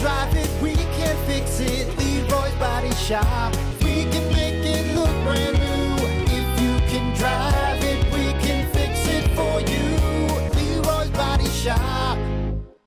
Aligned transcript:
drive 0.00 0.34
it, 0.36 0.50
we 0.62 0.74
can 0.74 1.16
fix 1.26 1.60
it. 1.60 1.86
Leroy's 1.98 2.54
Body 2.54 2.92
Shop. 2.94 3.54
We 3.82 4.04
can 4.04 4.32
make 4.32 4.64
it 4.64 4.94
look 4.94 5.10
brand 5.24 5.58
new. 5.58 6.06
If 6.30 6.60
you 6.60 6.76
can 6.88 7.16
drive 7.16 7.82
it, 7.82 8.04
we 8.12 8.32
can 8.46 8.70
fix 8.72 9.06
it 9.08 9.28
for 9.34 9.60
you. 9.60 10.80
Leroy's 10.82 11.10
Body 11.10 11.46
Shop. 11.48 12.18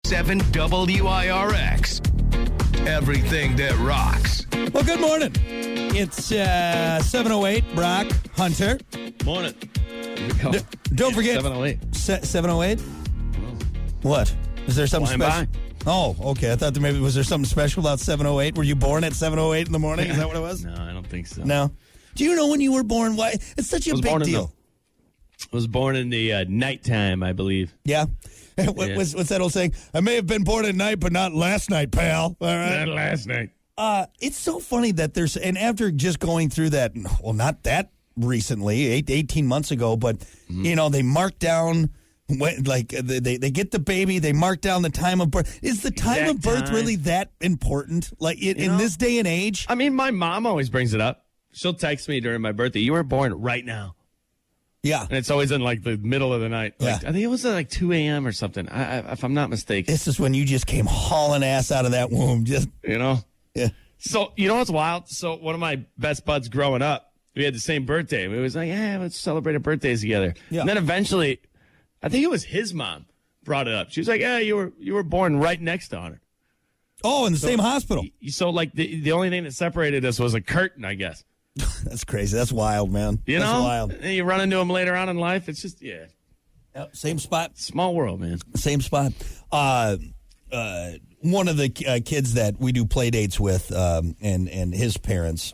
7 0.06 0.40
WIRX. 0.40 2.08
Everything 2.88 3.56
that 3.58 3.78
rocks. 3.80 4.46
Well, 4.74 4.84
good 4.84 5.02
morning. 5.02 5.34
It's 5.94 6.32
uh, 6.32 7.02
708 7.02 7.76
Brock 7.76 8.08
Hunter. 8.36 8.80
Morning. 9.26 9.54
D- 10.52 10.60
don't 10.96 11.14
forget 11.14 11.36
708. 11.42 11.96
Se- 11.96 12.22
708. 12.24 12.80
What? 14.02 14.34
Is 14.68 14.76
there 14.76 14.88
something 14.88 15.18
Flying 15.18 15.48
special? 15.48 15.71
Oh, 15.86 16.16
okay. 16.32 16.52
I 16.52 16.56
thought 16.56 16.74
there 16.74 16.82
maybe 16.84 17.00
was 17.00 17.16
there 17.16 17.24
something 17.24 17.48
special 17.50 17.80
about 17.82 18.00
708? 18.00 18.56
Were 18.56 18.64
you 18.64 18.76
born 18.76 19.04
at 19.04 19.14
708 19.14 19.66
in 19.68 19.74
the 19.74 19.80
morning? 19.80 20.10
Is 20.10 20.18
that 20.18 20.28
what 20.28 20.36
it 20.36 20.42
was? 20.42 20.64
No, 20.64 20.74
I 20.76 20.94
don't 20.94 21.08
think 21.08 21.28
so. 21.28 21.44
No. 21.44 21.72
Do 22.16 22.24
you 22.24 22.36
know 22.36 22.48
when 22.50 22.62
you 22.62 22.74
were 22.74 22.84
born? 22.84 23.16
Why? 23.16 23.36
It's 23.58 23.68
such 23.68 23.88
a 23.88 23.96
big 23.96 24.04
deal. 24.24 24.48
the- 24.48 24.52
I 25.52 25.56
was 25.56 25.66
born 25.66 25.96
in 25.96 26.10
the 26.12 26.34
uh, 26.34 26.46
nighttime, 26.48 27.24
I 27.24 27.34
believe. 27.34 27.74
Yeah. 27.84 28.06
what, 28.56 28.90
Yeah. 28.90 28.96
What's, 28.98 29.16
what's 29.16 29.30
that 29.30 29.42
old 29.42 29.52
saying? 29.54 29.74
I 29.92 30.02
may 30.02 30.16
have 30.16 30.28
been 30.28 30.44
born 30.44 30.66
at 30.66 30.76
night, 30.76 31.00
but 31.00 31.12
not 31.12 31.34
last 31.34 31.72
night, 31.72 31.92
pal. 31.92 32.36
All 32.40 32.48
right. 32.48 32.86
last 32.86 33.26
night. 33.26 33.50
Uh, 33.76 34.06
it's 34.20 34.38
so 34.38 34.60
funny 34.60 34.92
that 34.92 35.16
there's, 35.16 35.36
and 35.38 35.58
after 35.58 35.90
just 35.90 36.20
going 36.20 36.50
through 36.52 36.70
that, 36.72 36.92
well, 37.24 37.34
not 37.34 37.64
that 37.64 37.92
recently, 38.16 38.86
eight, 38.86 39.10
18 39.10 39.48
months 39.48 39.72
ago, 39.72 39.98
but, 39.98 40.20
Mm-hmm. 40.20 40.66
you 40.66 40.76
know, 40.76 40.90
they 40.90 41.02
marked 41.02 41.40
down, 41.40 41.90
when, 42.40 42.64
like, 42.64 42.90
they, 42.90 43.38
they 43.38 43.52
get 43.52 43.72
the 43.72 43.80
baby, 43.80 44.20
they 44.20 44.34
mark 44.34 44.62
down 44.62 44.82
the 44.82 44.90
time 44.90 45.22
of 45.22 45.32
birth. 45.32 45.60
Is 45.62 45.82
the 45.82 45.92
time 45.92 46.24
Exact 46.24 46.30
of 46.38 46.42
birth 46.42 46.66
time. 46.66 46.74
really 46.76 46.96
that 46.98 47.32
important? 47.42 48.12
Like, 48.20 48.42
in, 48.42 48.58
in 48.58 48.68
know? 48.74 48.78
this 48.78 48.98
day 48.98 49.18
and 49.20 49.28
age? 49.28 49.66
I 49.70 49.76
mean, 49.76 49.94
my 49.96 50.12
mom 50.12 50.46
always 50.46 50.70
brings 50.70 50.94
it 50.94 51.02
up. 51.02 51.26
She'll 51.54 51.74
text 51.74 52.08
me 52.08 52.20
during 52.22 52.42
my 52.42 52.52
birthday. 52.52 52.80
You 52.80 52.94
were 52.94 53.04
born 53.04 53.34
right 53.34 53.66
now, 53.66 53.96
Yeah. 54.84 55.04
and 55.04 55.14
it's 55.18 55.30
always 55.30 55.52
in 55.52 55.62
like 55.62 55.84
the 55.84 55.98
middle 55.98 56.34
of 56.34 56.40
the 56.42 56.48
night. 56.50 56.76
Like, 56.80 57.02
Yeah. 57.02 57.10
I 57.10 57.12
think 57.12 57.24
it 57.24 57.28
was 57.28 57.46
at 57.46 57.54
like 57.54 57.70
2 57.70 57.92
a.m. 57.94 58.26
or 58.26 58.32
something. 58.32 58.70
I, 58.70 59.00
I, 59.00 59.12
if 59.12 59.24
I'm 59.26 59.34
not 59.34 59.50
mistaken, 59.50 59.92
This 59.94 60.08
is 60.08 60.20
when 60.20 60.34
you 60.34 60.46
just 60.46 60.66
came 60.66 60.86
hauling 60.86 61.44
ass 61.44 61.72
out 61.72 61.86
of 61.86 61.92
that 61.92 62.10
womb. 62.10 62.46
Just, 62.46 62.70
you 62.84 62.98
know. 62.98 63.20
yeah. 63.54 63.68
So 64.00 64.32
you 64.38 64.48
know 64.48 64.56
what's 64.56 64.72
wild? 64.72 65.10
So 65.10 65.36
one 65.36 65.54
of 65.54 65.60
my 65.62 65.84
best 65.98 66.26
buds 66.26 66.48
growing 66.50 66.82
up, 66.82 67.12
we 67.36 67.44
had 67.44 67.54
the 67.54 67.60
same 67.60 67.86
birthday. 67.86 68.28
We 68.28 68.40
was 68.40 68.56
like, 68.56 68.68
yeah, 68.70 68.98
let's 69.00 69.20
celebrate 69.20 69.54
our 69.54 69.60
birthdays 69.60 70.02
together. 70.02 70.34
Yeah. 70.50 70.62
And 70.62 70.70
then 70.70 70.78
eventually, 70.78 71.40
I 72.04 72.10
think 72.10 72.24
it 72.24 72.30
was 72.30 72.44
his 72.44 72.74
mom 72.74 73.06
brought 73.44 73.68
it 73.68 73.74
up. 73.74 73.92
She 73.92 74.00
was 74.00 74.08
like, 74.08 74.22
yeah, 74.22 74.38
you 74.40 74.56
were 74.56 74.74
you 74.80 74.94
were 74.94 75.04
born 75.04 75.38
right 75.38 75.60
next 75.60 75.90
to 75.90 76.00
Hunter. 76.00 76.22
Oh, 77.04 77.26
in 77.26 77.34
the 77.34 77.40
same 77.40 77.60
hospital. 77.60 78.06
So 78.28 78.50
like 78.50 78.74
the 78.74 79.02
the 79.02 79.12
only 79.12 79.30
thing 79.30 79.44
that 79.44 79.54
separated 79.54 80.06
us 80.06 80.20
was 80.20 80.34
a 80.34 80.42
curtain, 80.42 80.86
I 80.86 80.94
guess. 80.96 81.24
That's 81.84 82.04
crazy. 82.04 82.38
That's 82.38 82.52
wild, 82.52 82.92
man. 82.92 83.20
You 83.26 83.40
That's 83.40 83.52
know, 83.52 83.64
wild. 83.64 83.92
And 83.92 84.14
you 84.14 84.24
run 84.24 84.42
into 84.42 84.58
him 84.58 84.70
later 84.70 84.96
on 84.96 85.10
in 85.10 85.18
life. 85.18 85.50
It's 85.50 85.62
just 85.62 85.82
yeah, 85.82 86.06
Yep, 86.76 86.96
Same 86.96 87.20
spot. 87.20 87.58
small 87.58 87.94
world, 87.94 88.22
man. 88.22 88.38
Same 88.56 88.82
spot. 88.82 89.12
Uh, 89.52 89.98
uh, 90.52 90.92
one 91.20 91.48
of 91.48 91.58
the 91.58 91.72
uh, 91.88 92.00
kids 92.06 92.36
that 92.36 92.60
we 92.60 92.72
do 92.72 92.86
play 92.86 93.10
dates 93.10 93.40
with, 93.40 93.72
um, 93.74 94.16
and 94.22 94.48
and 94.50 94.74
his 94.74 94.98
parents, 94.98 95.54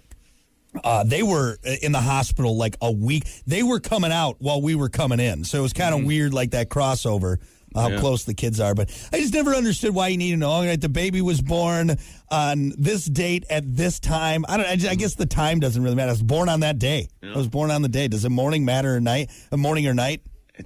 uh, 0.83 1.03
they 1.03 1.23
were 1.23 1.57
in 1.81 1.91
the 1.91 2.01
hospital 2.01 2.55
like 2.57 2.75
a 2.81 2.91
week. 2.91 3.23
They 3.45 3.63
were 3.63 3.79
coming 3.79 4.11
out 4.11 4.37
while 4.39 4.61
we 4.61 4.75
were 4.75 4.89
coming 4.89 5.19
in, 5.19 5.43
so 5.43 5.59
it 5.59 5.61
was 5.61 5.73
kind 5.73 5.93
of 5.95 6.03
weird, 6.05 6.33
like 6.33 6.51
that 6.51 6.69
crossover. 6.69 7.37
How 7.75 7.89
Yeah. 7.89 7.99
close 7.99 8.23
the 8.23 8.33
kids 8.33 8.59
are, 8.61 8.73
but 8.73 8.89
I 9.13 9.19
just 9.19 9.33
never 9.33 9.53
understood 9.53 9.93
why 9.93 10.07
you 10.07 10.17
need 10.17 10.31
to 10.31 10.37
know. 10.37 10.49
All 10.49 10.65
right, 10.65 10.79
the 10.79 10.89
baby 10.89 11.21
was 11.21 11.41
born 11.41 11.97
on 12.31 12.73
this 12.77 13.05
date 13.05 13.45
at 13.49 13.75
this 13.75 13.99
time. 13.99 14.45
I 14.47 14.57
don't. 14.57 14.65
I, 14.65 14.75
just- 14.77 14.89
I 14.91 14.95
guess 14.95 15.15
the 15.15 15.25
time 15.27 15.59
doesn't 15.59 15.83
really 15.83 15.95
matter. 15.95 16.07
I 16.09 16.13
was 16.13 16.23
born 16.23 16.49
on 16.49 16.61
that 16.61 16.79
day. 16.79 17.09
I 17.21 17.37
was 17.37 17.47
born 17.49 17.69
on 17.69 17.81
the 17.83 17.89
day. 17.89 18.07
Does 18.07 18.23
a 18.25 18.29
morning 18.29 18.63
matter 18.65 18.95
or 18.95 18.99
night? 19.01 19.29
A 19.51 19.57
morning 19.57 19.85
or 19.85 19.93
night? 19.93 20.21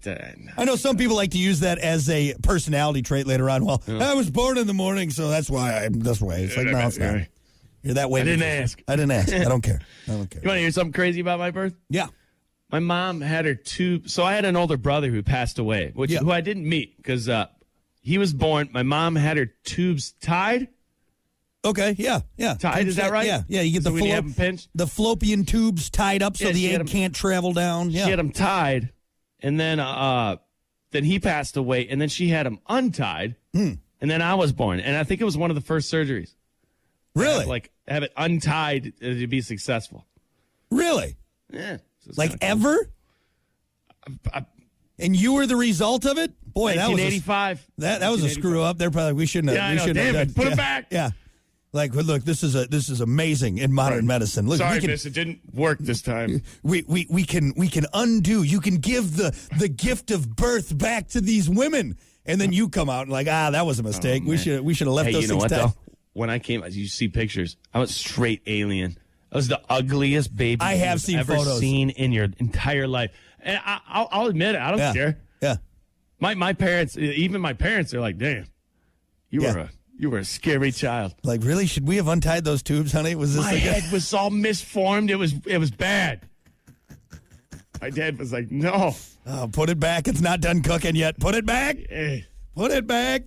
Uh, 0.07 0.15
I 0.57 0.63
know 0.63 0.77
some 0.77 0.95
people 0.95 1.17
like 1.17 1.31
to 1.31 1.37
use 1.37 1.61
that 1.61 1.79
as 1.79 2.07
a 2.09 2.33
personality 2.43 3.01
trait 3.01 3.27
later 3.27 3.49
on. 3.49 3.65
Well, 3.65 3.81
I 3.89 4.13
was 4.13 4.29
born 4.29 4.57
in 4.57 4.65
the 4.67 4.73
morning, 4.73 5.09
so 5.09 5.27
that's 5.27 5.49
why 5.49 5.83
I'm 5.83 5.93
this 5.99 6.21
way. 6.21 6.43
It's 6.43 6.55
like, 6.55 6.67
no, 6.67 6.77
it's 6.87 6.97
not. 6.97 7.21
You're 7.83 7.95
that 7.95 8.09
way. 8.09 8.21
I 8.21 8.23
didn't 8.23 8.39
because- 8.39 8.71
ask. 8.71 8.83
I 8.87 8.95
didn't 8.95 9.11
ask. 9.11 9.33
I 9.33 9.43
don't 9.45 9.61
care. 9.61 9.79
I 10.07 10.11
don't 10.11 10.29
care. 10.29 10.41
you 10.41 10.47
want 10.47 10.57
to 10.57 10.61
hear 10.61 10.71
something 10.71 10.93
crazy 10.93 11.19
about 11.19 11.39
my 11.39 11.51
birth? 11.51 11.73
Yeah. 11.89 12.07
My 12.71 12.79
mom 12.79 13.21
had 13.21 13.45
her 13.45 13.55
two. 13.55 14.01
So 14.07 14.23
I 14.23 14.33
had 14.33 14.45
an 14.45 14.55
older 14.55 14.77
brother 14.77 15.09
who 15.09 15.21
passed 15.23 15.59
away, 15.59 15.91
which 15.93 16.11
Yeah. 16.11 16.19
who 16.19 16.31
I 16.31 16.41
didn't 16.41 16.67
meet 16.69 16.95
because 16.97 17.27
uh, 17.27 17.47
he 18.01 18.17
was 18.17 18.33
born. 18.33 18.69
My 18.71 18.83
mom 18.83 19.15
had 19.15 19.37
her 19.37 19.47
tubes 19.65 20.13
tied. 20.21 20.67
Okay. 21.63 21.95
Yeah. 21.97 22.21
Yeah. 22.37 22.55
Tied, 22.55 22.87
is 22.87 22.95
that 22.95 23.11
right? 23.11 23.25
Yeah. 23.27 23.43
Yeah. 23.47 23.61
You 23.61 23.73
get 23.73 23.83
So 23.83 23.89
the 23.89 23.95
when 23.95 24.03
you 24.05 24.13
fallo- 24.13 24.35
pinched? 24.35 24.69
the 24.73 24.87
fallopian 24.87 25.45
tubes 25.45 25.89
tied 25.89 26.23
up 26.23 26.35
so 26.37 26.45
Yeah, 26.47 26.51
the 26.53 26.65
egg 26.67 26.71
had 26.71 26.81
'em- 26.81 26.87
can't 26.87 27.13
travel 27.15 27.53
down. 27.53 27.91
Yeah. 27.91 28.05
She 28.05 28.09
had 28.09 28.19
them 28.19 28.31
tied, 28.31 28.89
and 29.41 29.59
then 29.59 29.79
uh, 29.79 30.37
then 30.91 31.03
he 31.03 31.19
passed 31.19 31.57
away, 31.57 31.87
and 31.87 32.01
then 32.01 32.09
she 32.09 32.29
had 32.29 32.47
him 32.47 32.59
untied, 32.67 33.35
Hmm. 33.53 33.73
and 34.01 34.09
then 34.09 34.21
I 34.23 34.33
was 34.35 34.51
born, 34.53 34.79
and 34.79 34.95
I 34.97 35.03
think 35.03 35.21
it 35.21 35.23
was 35.25 35.37
one 35.37 35.51
of 35.51 35.55
the 35.55 35.61
first 35.61 35.91
surgeries. 35.93 36.33
Really? 37.15 37.45
Like 37.45 37.71
have 37.87 38.03
it 38.03 38.11
untied 38.17 38.93
to 39.01 39.27
be 39.27 39.41
successful. 39.41 40.05
really? 40.69 41.17
Yeah. 41.51 41.77
So 41.99 42.11
Like 42.17 42.29
cool. 42.31 42.37
ever? 42.41 42.89
I- 44.33 44.45
And 44.99 45.15
you 45.15 45.33
were 45.33 45.45
the 45.45 45.55
result 45.55 46.05
of 46.05 46.17
it? 46.17 46.31
Boy, 46.53 46.75
that 46.75 46.89
was 46.91 46.99
a, 46.99 47.19
that 47.77 47.99
that 48.01 48.09
was 48.09 48.23
a 48.23 48.29
screw 48.29 48.61
up. 48.61 48.77
They're 48.77 48.91
probably 48.91 49.13
we 49.13 49.25
shouldn't 49.25 49.49
have. 49.53 49.57
Yeah, 49.57 49.67
I 49.67 49.69
we 49.71 49.75
know. 49.77 49.85
shouldn't 49.85 50.05
have 50.15 50.29
it. 50.29 50.35
Put 50.35 50.47
it 50.47 50.57
back. 50.57 50.87
Yeah. 50.91 51.11
Like, 51.73 51.93
look, 51.95 52.23
this 52.25 52.43
is 52.43 52.55
a 52.55 52.65
this 52.65 52.89
is 52.89 52.99
amazing 52.99 53.57
in 53.59 53.71
modern 53.71 53.99
Right. 53.99 54.03
medicine. 54.15 54.47
Look, 54.49 54.57
Sorry, 54.57 54.75
we 54.75 54.81
can, 54.81 54.89
miss. 54.89 55.05
It 55.05 55.13
didn't 55.13 55.39
work 55.53 55.79
this 55.79 56.01
time. 56.01 56.41
we, 56.63 56.83
we, 56.89 57.07
we 57.09 57.23
can 57.23 57.53
we 57.55 57.69
can 57.69 57.85
undo. 57.93 58.43
You 58.43 58.59
can 58.59 58.77
give 58.79 59.15
the 59.15 59.33
the 59.57 59.69
gift 59.69 60.11
of 60.11 60.35
birth 60.35 60.77
back 60.77 61.07
to 61.09 61.21
these 61.21 61.49
women, 61.49 61.97
and 62.25 62.41
then 62.41 62.51
you 62.51 62.67
come 62.67 62.89
out 62.89 63.03
and 63.03 63.11
like, 63.11 63.27
ah, 63.29 63.51
that 63.51 63.65
was 63.65 63.79
a 63.79 63.83
mistake. 63.83 64.23
we 64.25 64.35
should 64.37 64.61
we 64.61 64.73
should 64.73 64.87
have 64.87 64.93
left 64.95 65.07
hey, 65.07 65.13
those 65.13 65.21
you 65.23 65.27
know 65.29 65.39
things 65.39 65.51
what 65.53 65.57
tied. 65.57 65.73
When 66.13 66.29
I 66.29 66.39
came, 66.39 66.61
as 66.63 66.75
you 66.77 66.87
see 66.87 67.07
pictures, 67.07 67.55
I 67.73 67.79
was 67.79 67.95
straight 67.95 68.41
alien. 68.45 68.97
I 69.31 69.37
was 69.37 69.47
the 69.47 69.61
ugliest 69.69 70.35
baby 70.35 70.59
I 70.61 70.73
you've 70.91 70.99
seen 71.01 71.19
ever 71.19 71.35
photos. 71.37 71.59
seen 71.59 71.89
in 71.91 72.11
your 72.11 72.27
entire 72.39 72.85
life, 72.87 73.11
and 73.39 73.57
I, 73.65 73.79
I'll, 73.87 74.09
I'll 74.11 74.27
admit 74.27 74.55
it. 74.55 74.61
I 74.61 74.69
don't 74.71 74.79
Yeah, 74.79 74.93
care. 74.93 75.17
yeah. 75.41 75.55
My 76.19 76.33
my 76.35 76.51
parents, 76.53 76.97
even 76.97 77.39
my 77.39 77.53
parents, 77.53 77.93
are 77.93 78.01
like, 78.01 78.17
"Damn, 78.17 78.47
you 79.29 79.41
Yeah. 79.43 79.53
were 79.53 79.59
a 79.61 79.69
you 79.97 80.09
were 80.09 80.17
a 80.19 80.25
scary 80.25 80.71
child." 80.73 81.15
Like, 81.23 81.43
really, 81.43 81.65
should 81.65 81.87
we 81.87 81.95
have 81.95 82.09
untied 82.09 82.43
those 82.43 82.61
tubes, 82.61 82.91
honey? 82.91 83.15
Was 83.15 83.33
this 83.35 83.43
My 83.45 83.53
like 83.53 83.63
a- 83.63 83.71
head 83.71 83.91
was 83.93 84.13
all 84.13 84.29
misformed. 84.31 85.09
It 85.09 85.15
was 85.15 85.33
it 85.45 85.59
was 85.59 85.71
bad. 85.71 86.27
My 87.81 87.89
dad 87.89 88.19
was 88.19 88.31
like, 88.33 88.51
"No, 88.51 88.93
Oh, 89.25 89.49
put 89.51 89.69
it 89.69 89.79
back. 89.79 90.07
It's 90.07 90.19
not 90.21 90.41
done 90.41 90.61
cooking 90.61 90.95
yet. 90.95 91.19
Put 91.19 91.35
it 91.35 91.45
back. 91.45 91.77
Eh. 91.89 92.21
Put 92.55 92.71
it 92.71 92.85
back. 92.85 93.23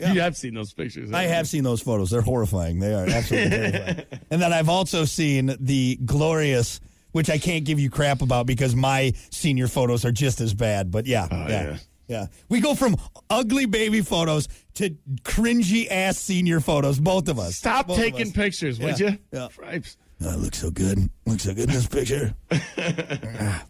You 0.00 0.20
have 0.20 0.36
seen 0.36 0.54
those 0.54 0.72
pictures." 0.72 1.12
I 1.12 1.24
have 1.24 1.46
seen 1.48 1.64
those 1.64 1.80
photos. 1.82 2.10
They're 2.10 2.20
horrifying. 2.22 2.78
They 2.80 2.94
are 2.94 3.06
absolutely 3.06 3.58
horrifying. 3.70 4.06
And 4.30 4.40
then 4.42 4.52
I've 4.52 4.68
also 4.68 5.04
seen 5.04 5.54
the 5.60 5.98
glorious, 6.04 6.80
which 7.12 7.28
I 7.30 7.38
can't 7.38 7.64
give 7.64 7.78
you 7.78 7.90
crap 7.90 8.22
about 8.22 8.46
because 8.46 8.74
my 8.74 9.12
senior 9.30 9.68
photos 9.68 10.04
are 10.04 10.12
just 10.12 10.40
as 10.40 10.54
bad. 10.54 10.90
But 10.90 11.06
yeah, 11.06 11.28
ah, 11.30 11.46
yeah, 11.48 11.62
Oh, 11.66 11.70
yeah. 11.70 11.76
yeah. 12.08 12.26
We 12.48 12.60
go 12.60 12.74
from 12.74 12.96
ugly 13.30 13.66
baby 13.66 14.00
photos 14.00 14.48
to 14.74 14.96
cringy 15.22 15.86
ass 15.90 16.18
senior 16.18 16.60
photos. 16.60 16.98
Both 16.98 17.28
of 17.28 17.38
us. 17.38 17.56
Stop 17.56 17.86
Both 17.88 17.98
taking 17.98 18.28
us. 18.28 18.32
pictures, 18.32 18.80
would 18.80 18.98
you? 18.98 19.18
yeah. 19.32 19.48
Cripes. 19.56 19.96
Oh, 20.24 20.36
looks 20.36 20.58
so 20.58 20.70
good. 20.70 21.10
Looks 21.26 21.42
so 21.44 21.52
good 21.54 21.68
in 21.68 21.74
this 21.74 21.86
picture. 21.88 22.34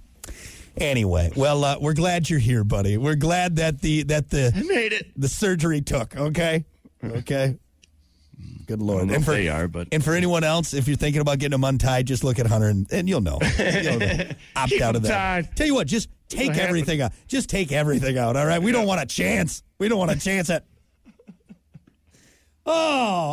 Anyway, 0.76 1.30
well, 1.36 1.64
uh, 1.64 1.76
we're 1.80 1.92
glad 1.94 2.30
you're 2.30 2.38
here, 2.38 2.64
buddy. 2.64 2.96
We're 2.96 3.14
glad 3.14 3.56
that 3.56 3.80
the 3.80 4.04
that 4.04 4.30
the 4.30 4.52
I 4.54 4.62
made 4.62 4.92
it. 4.92 5.12
the 5.16 5.28
surgery 5.28 5.80
took. 5.82 6.16
Okay, 6.16 6.64
okay. 7.04 7.58
Good 8.66 8.80
lord. 8.80 9.08
know 9.08 9.14
And 9.14 9.24
for 9.24 9.32
they 9.32 9.48
are, 9.48 9.68
but- 9.68 9.88
and 9.92 10.02
for 10.02 10.14
anyone 10.14 10.44
else, 10.44 10.72
if 10.72 10.88
you're 10.88 10.96
thinking 10.96 11.20
about 11.20 11.38
getting 11.38 11.50
them 11.52 11.64
untied, 11.64 12.06
just 12.06 12.24
look 12.24 12.38
at 12.38 12.46
Hunter 12.46 12.68
and, 12.68 12.86
and 12.92 13.08
you'll 13.08 13.20
know. 13.20 13.38
You'll 13.58 13.98
know. 13.98 14.24
Opt 14.56 14.80
out 14.80 14.96
of 14.96 15.02
that. 15.02 15.08
tied. 15.44 15.56
Tell 15.56 15.66
you 15.66 15.74
what, 15.74 15.86
just 15.88 16.08
take 16.28 16.48
what 16.48 16.56
everything 16.58 17.00
out. 17.02 17.12
Just 17.28 17.50
take 17.50 17.70
everything 17.72 18.16
out. 18.18 18.36
All 18.36 18.46
right. 18.46 18.62
We 18.62 18.72
don't 18.72 18.86
want 18.86 19.02
a 19.02 19.06
chance. 19.06 19.62
We 19.78 19.88
don't 19.88 19.98
want 19.98 20.10
a 20.12 20.18
chance 20.18 20.48
at. 20.48 20.64
Oh, 22.64 22.70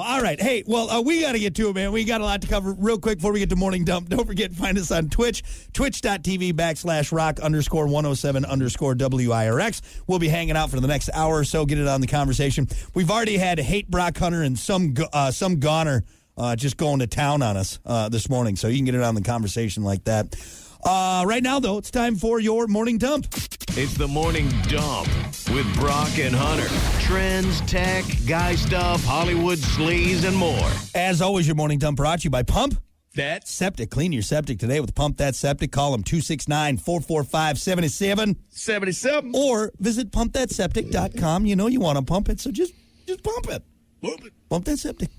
all 0.07 0.21
right. 0.23 0.41
Hey, 0.41 0.63
well, 0.65 0.89
uh, 0.89 1.01
we 1.01 1.21
got 1.21 1.33
to 1.33 1.39
get 1.39 1.53
to 1.55 1.69
it, 1.69 1.75
man. 1.75 1.91
We 1.91 2.03
got 2.03 2.19
a 2.19 2.23
lot 2.23 2.41
to 2.41 2.47
cover 2.47 2.73
real 2.73 2.97
quick 2.97 3.19
before 3.19 3.31
we 3.31 3.39
get 3.39 3.49
to 3.51 3.55
Morning 3.55 3.83
Dump. 3.83 4.09
Don't 4.09 4.25
forget, 4.25 4.51
find 4.51 4.75
us 4.75 4.89
on 4.89 5.09
Twitch, 5.09 5.43
twitch.tv 5.71 6.53
backslash 6.53 7.11
rock 7.11 7.39
underscore 7.39 7.85
107 7.85 8.43
underscore 8.43 8.95
WIRX. 8.95 9.81
We'll 10.07 10.17
be 10.17 10.29
hanging 10.29 10.57
out 10.57 10.71
for 10.71 10.79
the 10.79 10.87
next 10.87 11.11
hour 11.13 11.37
or 11.37 11.43
so. 11.43 11.67
Get 11.67 11.77
it 11.77 11.87
on 11.87 12.01
the 12.01 12.07
conversation. 12.07 12.67
We've 12.95 13.11
already 13.11 13.37
had 13.37 13.59
Hate 13.59 13.87
Brock 13.87 14.17
Hunter 14.17 14.41
and 14.41 14.57
some, 14.57 14.95
uh, 15.13 15.29
some 15.29 15.59
goner 15.59 16.03
uh, 16.35 16.55
just 16.55 16.77
going 16.77 16.99
to 16.99 17.07
town 17.07 17.43
on 17.43 17.55
us 17.55 17.79
uh, 17.85 18.09
this 18.09 18.29
morning, 18.29 18.55
so 18.55 18.67
you 18.67 18.77
can 18.77 18.85
get 18.85 18.95
it 18.95 19.03
on 19.03 19.13
the 19.13 19.21
conversation 19.21 19.83
like 19.83 20.05
that. 20.05 20.35
Uh, 20.83 21.23
right 21.27 21.43
now, 21.43 21.59
though, 21.59 21.77
it's 21.77 21.91
time 21.91 22.15
for 22.15 22.39
your 22.39 22.67
morning 22.67 22.97
dump. 22.97 23.27
It's 23.71 23.93
the 23.95 24.07
morning 24.07 24.49
dump 24.63 25.07
with 25.53 25.71
Brock 25.75 26.17
and 26.17 26.33
Hunter. 26.35 26.67
Trends, 27.05 27.61
tech, 27.61 28.05
guy 28.25 28.55
stuff, 28.55 29.03
Hollywood 29.03 29.57
sleaze, 29.59 30.25
and 30.25 30.35
more. 30.35 30.69
As 30.95 31.21
always, 31.21 31.47
your 31.47 31.55
morning 31.55 31.79
dump 31.79 31.97
brought 31.97 32.19
to 32.19 32.23
you 32.25 32.29
by 32.29 32.43
Pump 32.43 32.75
That 33.15 33.47
Septic. 33.47 33.91
Clean 33.91 34.11
your 34.11 34.21
septic 34.21 34.57
today 34.59 34.79
with 34.79 34.95
Pump 34.95 35.17
That 35.17 35.35
Septic. 35.35 35.71
Call 35.71 35.91
them 35.91 36.03
269 36.03 36.77
445 36.77 37.59
77 37.59 38.37
77. 38.49 39.31
or 39.35 39.71
visit 39.79 40.11
pumpthatseptic.com. 40.11 41.45
You 41.45 41.55
know 41.55 41.67
you 41.67 41.79
want 41.81 41.97
to 41.99 42.05
pump 42.05 42.29
it, 42.29 42.39
so 42.39 42.51
just 42.51 42.73
just 43.05 43.21
pump 43.23 43.49
it. 43.49 43.63
pump 44.01 44.25
it. 44.25 44.33
Pump 44.49 44.65
that 44.65 44.77
septic. 44.77 45.09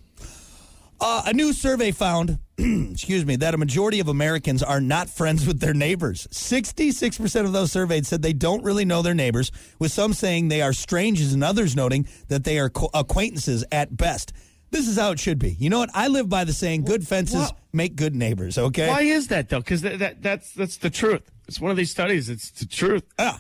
Uh, 1.00 1.23
a 1.26 1.32
new 1.32 1.52
survey 1.52 1.91
found, 1.93 2.38
excuse 2.58 3.25
me, 3.25 3.37
that 3.37 3.55
a 3.55 3.58
majority 3.58 4.00
of 4.00 4.08
Americans 4.08 4.62
are 4.62 4.81
not 4.81 5.08
friends 5.08 5.47
with 5.47 5.58
their 5.58 5.73
neighbors. 5.73 6.26
66% 6.31 7.44
of 7.44 7.52
those 7.52 7.73
surveyed 7.73 8.06
said 8.06 8.20
they 8.20 8.35
don't 8.35 8.62
really 8.62 8.85
know 8.85 9.00
their 9.00 9.14
neighbors, 9.14 9.50
with 9.79 9.93
some 9.93 10.12
saying 10.12 10.49
they 10.49 10.61
are 10.61 10.75
strangers 10.75 11.32
and 11.32 11.43
others 11.43 11.75
noting 11.75 12.06
that 12.29 12.44
they 12.44 12.58
are 12.58 12.69
co- 12.69 12.91
acquaintances 12.93 13.64
at 13.73 13.97
best. 13.97 14.35
This 14.70 14.87
is 14.87 14.99
how 14.99 15.11
it 15.12 15.19
should 15.19 15.38
be. 15.38 15.52
You 15.58 15.70
know 15.70 15.79
what? 15.79 15.91
I 15.94 16.08
live 16.08 16.29
by 16.29 16.44
the 16.44 16.52
saying, 16.52 16.85
good 16.85 17.08
fences 17.08 17.50
Wha- 17.50 17.56
make 17.73 17.97
good 17.97 18.14
neighbors, 18.14 18.58
okay? 18.58 18.87
Why 18.88 19.00
is 19.00 19.29
that 19.29 19.49
though? 19.49 19.58
Because 19.61 19.81
that, 19.82 19.99
that 19.99 20.23
that's 20.23 20.52
that's 20.52 20.76
the 20.76 20.91
truth. 20.91 21.23
It's 21.49 21.61
one 21.61 21.73
of 21.73 21.76
these 21.76 21.91
studies. 21.91 22.29
It's 22.29 22.50
the 22.50 22.67
truth. 22.67 23.02
Yeah. 23.19 23.38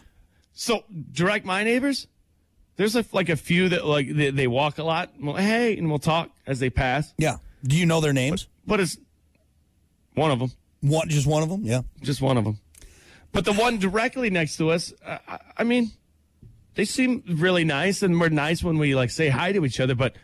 So 0.54 0.82
direct 1.12 1.46
my 1.46 1.62
neighbors. 1.62 2.08
There's 2.76 2.96
a, 2.96 3.04
like 3.12 3.28
a 3.28 3.36
few 3.36 3.68
that 3.68 3.86
like 3.86 4.08
they, 4.12 4.30
they 4.30 4.46
walk 4.48 4.78
a 4.78 4.82
lot. 4.82 5.12
Well, 5.20 5.36
hey, 5.36 5.76
and 5.76 5.88
we'll 5.88 6.00
talk 6.00 6.30
as 6.46 6.58
they 6.58 6.70
pass. 6.70 7.14
Yeah. 7.16 7.36
Do 7.64 7.76
you 7.76 7.86
know 7.86 8.00
their 8.00 8.12
names? 8.12 8.46
But 8.66 8.80
it's 8.80 8.96
one 10.14 10.30
of 10.30 10.38
them, 10.38 10.52
One, 10.80 11.08
just 11.08 11.26
one 11.26 11.42
of 11.42 11.48
them? 11.48 11.62
Yeah. 11.64 11.82
just 12.02 12.20
one 12.22 12.36
of 12.36 12.44
them. 12.44 12.58
But 13.32 13.44
the 13.44 13.52
one 13.52 13.78
directly 13.78 14.28
next 14.30 14.56
to 14.56 14.70
us, 14.70 14.92
I, 15.06 15.38
I 15.58 15.64
mean, 15.64 15.92
they 16.74 16.84
seem 16.84 17.22
really 17.28 17.64
nice, 17.64 18.02
and 18.02 18.18
we're 18.20 18.28
nice 18.28 18.62
when 18.62 18.78
we 18.78 18.94
like 18.94 19.10
say 19.10 19.28
hi 19.28 19.52
to 19.52 19.64
each 19.64 19.78
other. 19.78 19.94
But 19.94 20.16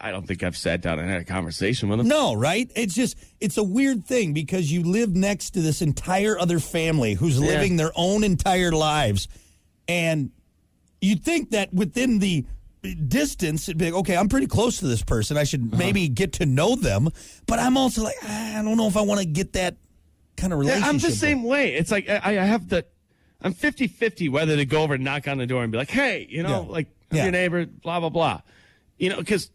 I 0.00 0.12
don't 0.12 0.26
think 0.26 0.42
I've 0.44 0.56
sat 0.56 0.80
down 0.82 0.98
and 1.00 1.08
had 1.10 1.20
a 1.20 1.24
conversation 1.24 1.88
with 1.88 1.98
them. 1.98 2.06
No, 2.08 2.34
right? 2.34 2.70
It's 2.76 2.94
just 2.94 3.16
it's 3.40 3.56
a 3.56 3.64
weird 3.64 4.06
thing 4.06 4.32
because 4.32 4.70
you 4.70 4.84
live 4.84 5.16
next 5.16 5.50
to 5.50 5.60
this 5.60 5.82
entire 5.82 6.38
other 6.38 6.60
family 6.60 7.14
who's 7.14 7.40
living 7.40 7.76
their 7.76 7.92
own 7.96 8.22
entire 8.22 8.70
lives, 8.70 9.26
and 9.88 10.30
you 11.00 11.16
think 11.16 11.50
that 11.50 11.72
within 11.74 12.20
the 12.20 12.44
distance, 12.94 13.68
it'd 13.68 13.78
be 13.78 13.86
like, 13.86 13.94
okay, 14.00 14.16
I'm 14.16 14.28
pretty 14.28 14.46
close 14.46 14.78
to 14.78 14.86
this 14.86 15.02
person. 15.02 15.36
I 15.36 15.44
should 15.44 15.76
maybe 15.76 16.08
get 16.08 16.34
to 16.34 16.46
know 16.46 16.76
them, 16.76 17.08
but 17.46 17.58
I'm 17.58 17.76
also 17.76 18.02
like, 18.02 18.16
"Ah, 18.22 18.58
I 18.58 18.62
don't 18.62 18.76
know 18.76 18.86
if 18.88 18.96
I 18.96 19.00
want 19.02 19.20
to 19.20 19.26
get 19.26 19.52
that 19.54 19.76
kind 20.36 20.52
of 20.52 20.58
Yeah, 20.62 20.74
relationship. 20.74 20.88
I'm 20.88 20.98
the 20.98 21.10
same 21.16 21.42
way. 21.44 21.74
It's 21.74 21.90
like 21.90 22.08
I, 22.08 22.20
I 22.38 22.44
have 22.44 22.68
the, 22.68 22.84
I'm 23.42 23.52
50 23.52 23.86
50 23.88 24.28
whether 24.28 24.56
to 24.56 24.64
go 24.64 24.82
over 24.82 24.94
and 24.94 25.04
knock 25.04 25.26
on 25.28 25.38
the 25.38 25.46
door 25.46 25.62
and 25.62 25.70
be 25.72 25.78
like, 25.78 25.90
hey, 25.90 26.26
you 26.30 26.42
know, 26.42 26.62
Yeah. 26.66 26.72
like, 26.72 26.86
Yeah. 27.12 27.22
your 27.24 27.32
neighbor, 27.32 27.66
blah, 27.66 28.00
blah, 28.00 28.08
blah. 28.10 28.40
You 28.98 29.10
know, 29.10 29.16
because 29.18 29.50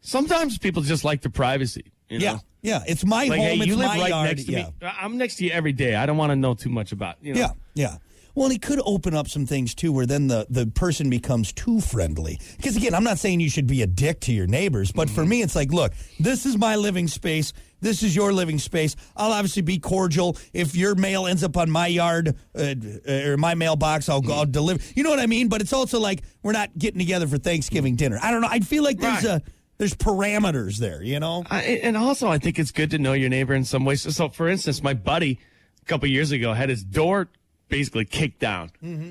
sometimes 0.00 0.58
people 0.58 0.82
just 0.82 1.04
like 1.04 1.22
the 1.22 1.30
privacy. 1.30 1.84
You 2.08 2.18
know? 2.18 2.24
Yeah, 2.24 2.38
yeah. 2.62 2.82
It's 2.86 3.04
my 3.04 3.24
Like, 3.26 3.38
home. 3.40 3.48
hey, 3.48 3.56
it's 3.56 3.66
you 3.66 3.76
live 3.76 3.88
right 3.98 4.08
yard. 4.10 4.28
next 4.28 4.44
to 4.44 4.52
yeah. 4.52 4.64
me. 4.66 4.72
I'm 5.00 5.16
next 5.18 5.36
to 5.36 5.44
you 5.44 5.50
every 5.50 5.72
day. 5.72 5.94
I 5.94 6.06
don't 6.06 6.16
want 6.18 6.30
to 6.30 6.36
know 6.36 6.54
too 6.54 6.68
much 6.70 6.92
about, 6.92 7.16
you 7.22 7.34
know. 7.34 7.40
Yeah, 7.40 7.50
yeah. 7.74 7.96
Well, 8.34 8.48
he 8.48 8.58
could 8.58 8.80
open 8.84 9.14
up 9.14 9.28
some 9.28 9.46
things 9.46 9.74
too, 9.74 9.92
where 9.92 10.06
then 10.06 10.26
the, 10.26 10.46
the 10.50 10.66
person 10.66 11.08
becomes 11.08 11.52
too 11.52 11.80
friendly. 11.80 12.40
Because 12.56 12.76
again, 12.76 12.94
I'm 12.94 13.04
not 13.04 13.18
saying 13.18 13.40
you 13.40 13.50
should 13.50 13.66
be 13.66 13.82
a 13.82 13.86
dick 13.86 14.20
to 14.20 14.32
your 14.32 14.46
neighbors, 14.46 14.90
but 14.90 15.08
for 15.08 15.20
mm-hmm. 15.20 15.30
me, 15.30 15.42
it's 15.42 15.54
like, 15.54 15.72
look, 15.72 15.92
this 16.18 16.44
is 16.44 16.58
my 16.58 16.76
living 16.76 17.06
space. 17.06 17.52
This 17.80 18.02
is 18.02 18.16
your 18.16 18.32
living 18.32 18.58
space. 18.58 18.96
I'll 19.16 19.32
obviously 19.32 19.62
be 19.62 19.78
cordial. 19.78 20.36
If 20.52 20.74
your 20.74 20.94
mail 20.94 21.26
ends 21.26 21.44
up 21.44 21.56
on 21.56 21.70
my 21.70 21.86
yard 21.86 22.34
uh, 22.56 22.74
uh 23.06 23.12
or 23.12 23.36
my 23.36 23.54
mailbox, 23.54 24.08
I'll 24.08 24.20
go 24.20 24.32
I'll 24.32 24.42
mm-hmm. 24.44 24.52
deliver. 24.52 24.82
You 24.96 25.04
know 25.04 25.10
what 25.10 25.20
I 25.20 25.26
mean? 25.26 25.48
But 25.48 25.60
it's 25.60 25.72
also 25.72 26.00
like 26.00 26.22
we're 26.42 26.52
not 26.52 26.76
getting 26.76 26.98
together 26.98 27.26
for 27.26 27.38
Thanksgiving 27.38 27.94
dinner. 27.94 28.18
I 28.20 28.30
don't 28.30 28.40
know. 28.40 28.48
I 28.50 28.60
feel 28.60 28.82
like 28.82 28.98
there's 28.98 29.24
Right. 29.24 29.42
a 29.42 29.42
there's 29.78 29.94
parameters 29.94 30.78
there. 30.78 31.02
You 31.02 31.20
know? 31.20 31.44
I, 31.50 31.62
and 31.82 31.96
also, 31.96 32.28
I 32.28 32.38
think 32.38 32.58
it's 32.58 32.72
good 32.72 32.90
to 32.90 32.98
know 32.98 33.12
your 33.12 33.28
neighbor 33.28 33.54
in 33.54 33.64
some 33.64 33.84
ways. 33.84 34.02
So, 34.02 34.10
so 34.10 34.28
for 34.28 34.48
instance, 34.48 34.82
my 34.82 34.94
buddy 34.94 35.38
a 35.82 35.84
couple 35.84 36.08
years 36.08 36.32
ago 36.32 36.52
had 36.52 36.68
his 36.68 36.82
door 36.82 37.28
basically 37.78 38.04
kicked 38.04 38.38
down, 38.40 38.70
Mm-hmm. 38.82 39.10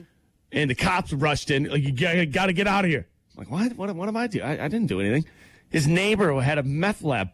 and 0.53 0.69
the 0.69 0.75
cops 0.75 1.11
rushed 1.11 1.51
in. 1.51 1.65
Like, 1.65 1.83
you 1.83 1.91
got 2.25 2.45
to 2.47 2.53
get 2.53 2.67
out 2.67 2.85
of 2.85 2.91
here. 2.91 3.05
I'm 3.35 3.39
like, 3.39 3.51
what? 3.51 3.73
What? 3.77 3.95
What 3.95 4.07
am 4.07 4.15
I 4.17 4.27
doing? 4.27 4.45
I, 4.45 4.65
I 4.65 4.67
didn't 4.67 4.87
do 4.87 4.99
anything. 5.01 5.25
His 5.69 5.87
neighbor 5.87 6.39
had 6.41 6.57
a 6.57 6.63
meth 6.63 7.01
lab. 7.01 7.29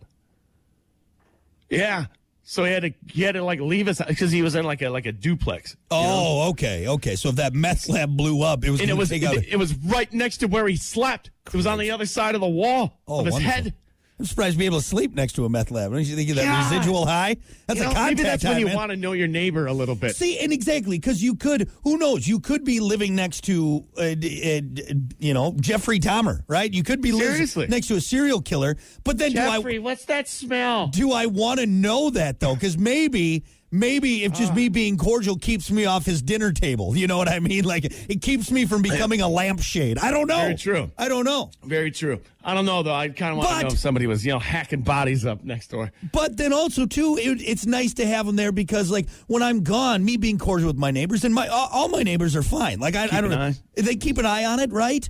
Yeah, 1.70 2.06
so 2.42 2.64
he 2.64 2.72
had 2.72 2.82
to 2.84 2.94
he 3.12 3.22
had 3.22 3.34
to 3.36 3.44
like 3.44 3.60
leave 3.60 3.88
us 3.88 4.02
because 4.08 4.32
he 4.32 4.42
was 4.42 4.56
in 4.56 4.66
like 4.66 4.82
a 4.82 4.90
like 4.90 5.06
a 5.06 5.12
duplex. 5.12 5.76
Oh, 5.92 6.50
okay, 6.50 6.88
okay. 6.88 7.16
So 7.16 7.30
if 7.30 7.36
that 7.36 7.54
meth 7.54 7.88
lab 7.90 8.16
blew 8.18 8.42
up, 8.42 8.66
it 8.66 8.72
was 8.72 8.82
and 8.82 8.90
it 8.90 8.98
was 8.98 9.12
it, 9.12 9.22
it 9.24 9.58
was 9.58 9.76
right 9.76 10.12
next 10.12 10.38
to 10.38 10.48
where 10.48 10.68
he 10.68 10.76
slept. 10.76 11.30
It 11.46 11.54
was 11.54 11.68
on 11.68 11.78
the 11.78 11.92
other 11.92 12.06
side 12.08 12.34
of 12.34 12.42
the 12.42 12.48
wall 12.48 13.00
Oh, 13.08 13.20
of 13.20 13.26
his 13.26 13.34
wonderful. 13.34 13.52
head. 13.64 13.74
I'm 14.20 14.26
surprised 14.26 14.56
to 14.56 14.60
be 14.60 14.66
able 14.66 14.80
to 14.80 14.86
sleep 14.86 15.16
next 15.16 15.34
to 15.34 15.46
a 15.46 15.50
meth 15.50 15.72
lab. 15.72 15.92
Don't 15.94 16.04
you 16.04 16.16
think 16.16 16.30
of 16.30 16.36
that 16.36 16.44
God. 16.44 16.72
residual 16.74 17.06
high? 17.06 17.38
That's 17.68 17.80
You 17.80 17.86
a 17.86 17.88
know, 17.88 17.94
contact 17.94 18.18
maybe 18.18 18.24
that's 18.24 18.44
high, 18.44 18.50
when 18.50 18.60
you 18.60 18.66
man. 18.66 18.76
want 18.76 18.92
to 18.92 18.98
know 18.98 19.14
your 19.14 19.30
neighbor 19.30 19.66
a 19.68 19.72
little 19.74 19.96
bit. 19.96 20.14
See, 20.16 20.38
and 20.40 20.52
exactly 20.52 21.00
because 21.00 21.24
you 21.24 21.36
could. 21.36 21.70
Who 21.86 21.98
knows? 21.98 22.28
You 22.28 22.42
could 22.42 22.66
be 22.66 22.82
living 22.82 23.16
next 23.16 23.46
to, 23.46 23.86
uh, 23.98 24.02
uh, 24.02 24.16
d- 24.16 24.96
you 25.20 25.34
know, 25.34 25.56
Jeffrey 25.62 26.00
Dahmer, 26.02 26.44
right? 26.50 26.74
You 26.74 26.84
could 26.84 27.02
be 27.02 27.14
living 27.14 27.32
Seriously. 27.36 27.68
next 27.68 27.88
to 27.88 27.96
a 27.96 28.02
serial 28.02 28.42
killer. 28.42 28.76
But 29.06 29.18
then, 29.20 29.32
do 29.32 29.40
I 29.40 29.58
Jeffrey, 29.58 29.80
what's 29.80 30.04
that 30.06 30.28
smell? 30.28 30.88
do 30.88 31.14
I 31.14 31.26
want 31.28 31.62
to 31.62 31.66
know 31.66 32.10
that 32.10 32.42
though? 32.42 32.56
Because 32.56 32.78
maybe. 32.78 33.46
Maybe 33.72 34.24
if 34.24 34.34
just 34.34 34.56
me 34.56 34.68
being 34.68 34.98
cordial 34.98 35.38
keeps 35.38 35.70
me 35.70 35.86
off 35.86 36.04
his 36.04 36.24
dinner 36.24 36.52
table, 36.52 36.96
you 36.98 37.06
know 37.06 37.18
what 37.18 37.28
I 37.30 37.40
mean? 37.40 37.66
Like 37.66 37.86
it 37.86 38.22
keeps 38.22 38.50
me 38.50 38.66
from 38.66 38.82
becoming 38.82 39.22
a 39.22 39.28
lampshade. 39.28 40.00
I 40.00 40.10
don't 40.10 40.28
know. 40.28 40.38
Very 40.40 40.56
true. 40.56 40.92
I 40.98 41.08
don't 41.08 41.24
know. 41.24 41.52
Very 41.64 41.92
true. 41.92 42.20
I 42.44 42.56
don't 42.56 42.66
know 42.66 42.82
though. 42.82 42.94
I 42.96 43.10
kind 43.10 43.32
of 43.34 43.38
want 43.38 43.50
But- 43.50 43.58
to 43.58 43.64
know 43.66 43.74
if 43.74 43.80
somebody 43.80 44.08
was, 44.08 44.26
you 44.26 44.32
know, 44.32 44.40
hacking 44.40 44.82
bodies 44.82 45.24
up 45.24 45.44
next 45.44 45.68
door. 45.68 45.92
But 46.12 46.36
then 46.36 46.52
also 46.52 46.88
too, 46.88 47.18
it, 47.22 47.42
it's 47.42 47.68
nice 47.68 47.94
to 47.96 48.08
have 48.08 48.26
them 48.26 48.36
there 48.38 48.52
because 48.52 48.90
like 48.90 49.08
when 49.28 49.44
I'm 49.44 49.62
gone, 49.62 50.04
me 50.04 50.18
being 50.18 50.40
cordial 50.40 50.68
with 50.68 50.78
my 50.78 50.90
neighbors 50.90 51.24
and 51.24 51.36
my 51.36 51.48
all, 51.48 51.90
my 51.90 52.02
neighbors 52.02 52.36
are 52.36 52.44
fine. 52.44 52.80
Like 52.80 52.96
I, 52.96 53.04
I 53.12 53.22
don't 53.22 53.30
know, 53.30 53.38
eye. 53.40 53.56
they 53.76 53.96
keep 53.98 54.18
an 54.18 54.26
eye 54.26 54.46
on 54.46 54.60
it, 54.60 54.72
right? 54.72 55.08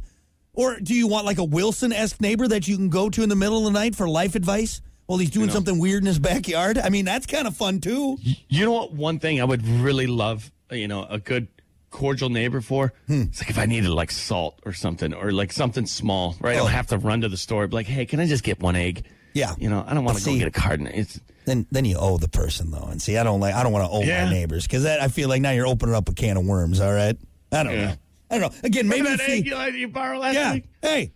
Or 0.54 0.78
do 0.82 0.94
you 0.94 1.08
want 1.08 1.26
like 1.26 1.38
a 1.38 1.44
Wilson 1.46 1.94
esque 1.94 2.20
neighbor 2.20 2.46
that 2.50 2.68
you 2.68 2.76
can 2.76 2.90
go 2.90 3.10
to 3.10 3.24
in 3.24 3.30
the 3.30 3.36
middle 3.36 3.60
of 3.60 3.64
the 3.72 3.80
night 3.80 3.96
for 3.96 4.10
life 4.10 4.36
advice 4.36 4.82
while 5.10 5.18
he's 5.18 5.32
doing 5.32 5.50
something 5.50 5.80
weird 5.80 6.04
in 6.04 6.06
his 6.08 6.20
backyard? 6.20 6.78
I 6.78 6.90
mean, 6.90 7.04
that's 7.06 7.26
kind 7.26 7.48
of 7.48 7.58
fun 7.58 7.82
too. 7.82 8.18
You 8.48 8.66
know 8.66 8.72
what? 8.74 8.94
One 8.94 9.18
thing 9.20 9.42
I 9.42 9.44
would 9.44 9.68
really 9.68 10.06
love, 10.06 10.52
you 10.72 10.88
know, 10.88 11.04
a 11.10 11.18
good 11.18 11.48
cordial 11.90 12.30
neighbor 12.30 12.62
for. 12.62 12.94
Hmm. 13.08 13.24
It's 13.24 13.42
like 13.42 13.50
if 13.50 13.58
I 13.58 13.66
needed 13.66 13.90
like 13.90 14.12
salt 14.12 14.60
or 14.66 14.74
something, 14.74 15.12
or 15.16 15.32
like 15.32 15.52
something 15.52 15.88
small, 15.88 16.36
right? 16.40 16.56
I 16.56 16.60
Oh. 16.60 16.64
don't 16.66 16.72
have 16.74 16.88
to 16.88 17.00
run 17.00 17.22
to 17.22 17.30
the 17.30 17.38
store. 17.38 17.68
Be 17.68 17.76
like, 17.78 17.88
hey, 17.88 18.06
can 18.06 18.20
I 18.20 18.28
just 18.28 18.44
get 18.44 18.60
one 18.60 18.76
egg? 18.76 19.04
Yeah. 19.34 19.56
You 19.58 19.70
know, 19.70 19.84
I 19.88 19.96
don't 19.96 20.06
want 20.06 20.20
to 20.20 20.24
go 20.26 20.36
get 20.38 20.48
a 20.48 20.52
carton. 20.52 20.86
It's 20.86 21.20
Then 21.46 21.66
then 21.72 21.86
you 21.86 21.98
owe 21.98 22.18
the 22.20 22.28
person 22.30 22.70
though, 22.70 22.88
and 22.92 23.02
see, 23.02 23.18
I 23.18 23.24
don't 23.24 23.40
like 23.40 23.56
I 23.56 23.64
don't 23.64 23.72
want 23.72 23.86
to 23.86 23.92
owe 23.92 24.04
Yeah. 24.04 24.26
my 24.26 24.32
neighbors 24.32 24.68
because 24.68 24.84
that 24.84 25.02
I 25.02 25.08
feel 25.08 25.28
like 25.30 25.42
now 25.42 25.50
you're 25.52 25.66
opening 25.68 25.96
up 25.96 26.08
a 26.08 26.14
can 26.14 26.38
of 26.38 26.46
worms. 26.46 26.80
All 26.80 26.94
right, 26.94 27.18
I 27.52 27.64
don't 27.64 27.74
Yeah. 27.74 27.86
know. 27.86 27.94
I 28.32 28.38
don't 28.38 28.54
know. 28.54 28.60
Again, 28.64 28.88
maybe 28.88 29.08
that 29.08 29.18
the- 29.18 29.28
egg 29.32 29.46
you, 29.48 29.58
you 29.80 29.88
borrowed 29.88 30.22
last 30.22 30.36
Yeah. 30.36 30.54
week? 30.54 30.66
Hey, 30.84 31.12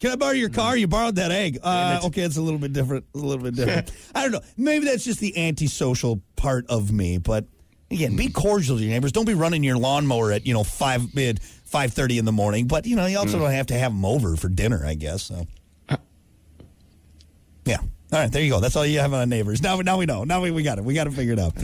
can 0.00 0.10
I 0.10 0.16
borrow 0.16 0.32
your 0.32 0.50
car? 0.50 0.76
You 0.76 0.86
borrowed 0.88 1.16
that 1.16 1.30
egg. 1.30 1.58
Uh, 1.62 2.00
okay, 2.04 2.22
it's 2.22 2.36
a 2.36 2.42
little 2.42 2.58
bit 2.58 2.72
different. 2.72 3.06
A 3.14 3.18
little 3.18 3.42
bit 3.42 3.54
different. 3.54 3.90
I 4.14 4.22
don't 4.22 4.32
know. 4.32 4.40
Maybe 4.56 4.86
that's 4.86 5.04
just 5.04 5.20
the 5.20 5.36
antisocial 5.36 6.20
part 6.36 6.66
of 6.68 6.92
me. 6.92 7.18
But 7.18 7.46
again, 7.90 8.16
be 8.16 8.28
cordial 8.28 8.76
to 8.76 8.82
your 8.82 8.92
neighbors. 8.92 9.12
Don't 9.12 9.26
be 9.26 9.34
running 9.34 9.64
your 9.64 9.78
lawnmower 9.78 10.32
at 10.32 10.46
you 10.46 10.54
know 10.54 10.64
five 10.64 11.14
mid 11.14 11.42
five 11.42 11.92
thirty 11.92 12.18
in 12.18 12.24
the 12.24 12.32
morning. 12.32 12.66
But 12.66 12.86
you 12.86 12.96
know, 12.96 13.06
you 13.06 13.18
also 13.18 13.38
don't 13.38 13.50
have 13.50 13.66
to 13.68 13.74
have 13.74 13.92
them 13.92 14.04
over 14.04 14.36
for 14.36 14.48
dinner. 14.48 14.84
I 14.84 14.94
guess 14.94 15.22
so. 15.22 15.46
Yeah. 17.66 17.78
All 18.12 18.20
right, 18.20 18.30
there 18.30 18.42
you 18.42 18.50
go. 18.50 18.60
That's 18.60 18.76
all 18.76 18.86
you 18.86 19.00
have 19.00 19.12
on 19.12 19.28
neighbors. 19.28 19.60
Now, 19.60 19.80
now 19.80 19.98
we 19.98 20.06
know. 20.06 20.22
Now 20.22 20.40
we, 20.40 20.52
we 20.52 20.62
got 20.62 20.78
it. 20.78 20.84
We 20.84 20.94
got 20.94 21.08
it 21.08 21.12
figured 21.12 21.40
out. 21.40 21.54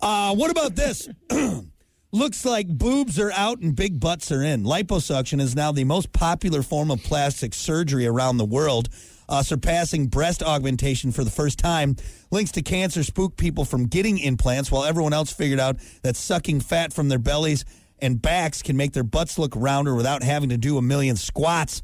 Uh, 0.00 0.34
what 0.34 0.50
about 0.50 0.74
this? 0.74 1.06
Looks 2.14 2.44
like 2.44 2.68
boobs 2.68 3.18
are 3.18 3.32
out 3.32 3.60
and 3.60 3.74
big 3.74 3.98
butts 3.98 4.30
are 4.30 4.42
in. 4.42 4.64
Liposuction 4.64 5.40
is 5.40 5.56
now 5.56 5.72
the 5.72 5.84
most 5.84 6.12
popular 6.12 6.62
form 6.62 6.90
of 6.90 7.02
plastic 7.02 7.54
surgery 7.54 8.06
around 8.06 8.36
the 8.36 8.44
world, 8.44 8.90
uh, 9.30 9.42
surpassing 9.42 10.08
breast 10.08 10.42
augmentation 10.42 11.10
for 11.10 11.24
the 11.24 11.30
first 11.30 11.58
time. 11.58 11.96
Links 12.30 12.52
to 12.52 12.60
cancer 12.60 13.02
spook 13.02 13.38
people 13.38 13.64
from 13.64 13.86
getting 13.86 14.18
implants, 14.18 14.70
while 14.70 14.84
everyone 14.84 15.14
else 15.14 15.32
figured 15.32 15.58
out 15.58 15.78
that 16.02 16.14
sucking 16.14 16.60
fat 16.60 16.92
from 16.92 17.08
their 17.08 17.18
bellies 17.18 17.64
and 17.98 18.20
backs 18.20 18.60
can 18.60 18.76
make 18.76 18.92
their 18.92 19.04
butts 19.04 19.38
look 19.38 19.54
rounder 19.56 19.94
without 19.94 20.22
having 20.22 20.50
to 20.50 20.58
do 20.58 20.76
a 20.76 20.82
million 20.82 21.16
squats. 21.16 21.80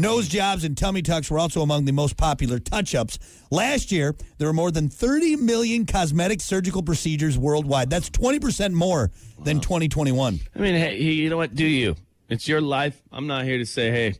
Nose 0.00 0.28
jobs 0.28 0.64
and 0.64 0.76
tummy 0.76 1.02
tucks 1.02 1.30
were 1.30 1.38
also 1.38 1.62
among 1.62 1.84
the 1.84 1.92
most 1.92 2.16
popular 2.16 2.58
touch 2.58 2.94
ups. 2.94 3.18
Last 3.50 3.92
year, 3.92 4.14
there 4.38 4.46
were 4.48 4.52
more 4.54 4.70
than 4.70 4.88
30 4.88 5.36
million 5.36 5.86
cosmetic 5.86 6.40
surgical 6.40 6.82
procedures 6.82 7.36
worldwide. 7.38 7.90
That's 7.90 8.08
20% 8.10 8.72
more 8.72 9.10
than 9.42 9.60
2021. 9.60 10.40
I 10.54 10.58
mean, 10.58 10.74
hey, 10.74 10.98
you 10.98 11.28
know 11.30 11.36
what? 11.36 11.54
Do 11.54 11.66
you? 11.66 11.96
It's 12.28 12.46
your 12.48 12.60
life. 12.60 13.00
I'm 13.12 13.26
not 13.26 13.44
here 13.44 13.58
to 13.58 13.66
say, 13.66 13.90
hey, 13.90 14.14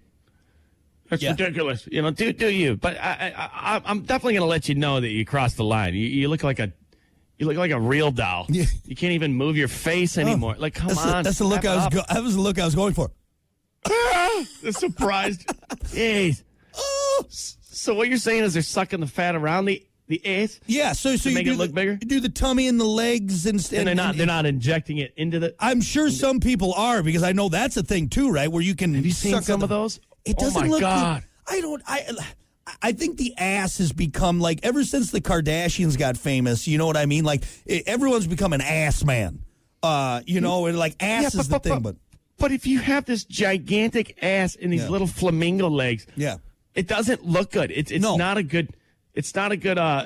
that's 1.08 1.22
Yeah. 1.22 1.30
ridiculous. 1.30 1.88
You 1.90 2.02
know, 2.02 2.10
do 2.10 2.32
do 2.32 2.48
you? 2.48 2.76
But 2.76 2.96
I, 2.98 3.32
I, 3.36 3.76
I 3.76 3.82
I'm 3.84 4.00
definitely 4.02 4.34
going 4.34 4.42
to 4.46 4.50
let 4.50 4.68
you 4.68 4.74
know 4.74 5.00
that 5.00 5.08
you 5.10 5.24
crossed 5.24 5.56
the 5.56 5.64
line. 5.64 5.94
You, 5.94 6.06
you 6.06 6.28
look 6.28 6.42
like 6.44 6.58
a, 6.58 6.72
You 7.38 7.46
look 7.46 7.56
like 7.56 7.70
a 7.70 7.80
real 7.80 8.10
doll. 8.10 8.46
Yeah. 8.48 8.64
You 8.84 8.94
can't 8.96 9.12
even 9.12 9.32
move 9.34 9.56
your 9.56 9.68
face 9.68 10.18
anymore. 10.18 10.54
Oh, 10.58 10.60
like, 10.60 10.74
come 10.74 10.88
that's 10.88 11.00
on. 11.00 11.16
The, 11.18 11.22
that's 11.22 11.38
the 11.38 11.44
look 11.44 11.64
I 11.64 11.76
was. 11.76 11.88
Go- 11.94 12.02
that 12.08 12.22
was 12.22 12.34
the 12.34 12.40
look 12.40 12.58
I 12.58 12.64
was 12.64 12.74
going 12.74 12.94
for. 12.94 13.10
the 14.62 14.72
surprised. 14.72 15.46
Jeez. 15.86 16.42
Oh. 16.76 17.24
So 17.28 17.94
what 17.94 18.08
you're 18.08 18.18
saying 18.18 18.44
is 18.44 18.52
they're 18.52 18.62
sucking 18.62 19.00
the 19.00 19.06
fat 19.06 19.34
around 19.34 19.64
the 19.66 19.84
the 20.06 20.42
ass, 20.42 20.58
Yeah, 20.66 20.92
so 20.92 21.14
so 21.14 21.28
you 21.28 21.36
make 21.36 21.44
do 21.44 21.52
it 21.52 21.56
look 21.56 21.68
the, 21.68 21.72
bigger? 21.72 21.92
You 21.92 21.98
do 22.08 22.18
the 22.18 22.28
tummy 22.28 22.66
and 22.66 22.80
the 22.80 22.84
legs 22.84 23.46
and, 23.46 23.58
and 23.72 23.86
they're 23.86 23.94
not 23.94 24.16
they're 24.16 24.26
not 24.26 24.44
injecting 24.44 24.98
it 24.98 25.14
into 25.16 25.38
the. 25.38 25.54
I'm 25.60 25.80
sure 25.80 26.10
some 26.10 26.40
people 26.40 26.74
are 26.74 27.00
because 27.04 27.22
I 27.22 27.30
know 27.30 27.48
that's 27.48 27.76
a 27.76 27.84
thing 27.84 28.08
too, 28.08 28.32
right? 28.32 28.50
Where 28.50 28.60
you 28.62 28.74
can. 28.74 28.94
Have 28.94 29.06
you 29.06 29.12
seen 29.12 29.40
some 29.40 29.60
on 29.60 29.62
of 29.62 29.68
those? 29.68 30.00
It 30.24 30.34
Oh 30.38 30.44
doesn't 30.44 30.62
my 30.62 30.66
look. 30.66 30.80
God. 30.80 31.22
I 31.46 31.60
don't. 31.60 31.80
I. 31.86 32.10
I 32.82 32.92
think 32.92 33.18
the 33.18 33.36
ass 33.36 33.78
has 33.78 33.92
become 33.92 34.40
like 34.40 34.60
ever 34.64 34.82
since 34.84 35.12
the 35.12 35.20
Kardashians 35.20 35.96
got 35.96 36.16
famous. 36.16 36.66
You 36.66 36.76
know 36.78 36.86
what 36.86 36.96
I 36.96 37.06
mean? 37.06 37.24
Like 37.24 37.44
everyone's 37.68 38.26
become 38.26 38.52
an 38.52 38.60
ass 38.60 39.04
man. 39.04 39.42
Uh, 39.82 40.22
you 40.26 40.40
know, 40.40 40.66
and 40.66 40.76
like 40.78 40.96
ass 41.00 41.34
is 41.36 41.48
the 41.48 41.60
thing, 41.60 41.80
but 41.80 41.96
but 42.40 42.50
if 42.50 42.66
you 42.66 42.80
have 42.80 43.04
this 43.04 43.22
gigantic 43.24 44.18
ass 44.22 44.56
and 44.60 44.72
these 44.72 44.82
Yeah. 44.82 44.88
little 44.88 45.06
flamingo 45.06 45.68
legs, 45.70 46.06
yeah. 46.16 46.38
it 46.74 46.88
doesn't 46.88 47.24
look 47.24 47.52
good. 47.52 47.70
It's 47.70 47.92
it's 47.92 48.02
No. 48.02 48.16
not 48.16 48.36
a 48.38 48.42
good. 48.42 48.70
It's 49.14 49.32
not 49.36 49.52
a 49.52 49.56
good. 49.56 49.78
Uh, 49.78 50.04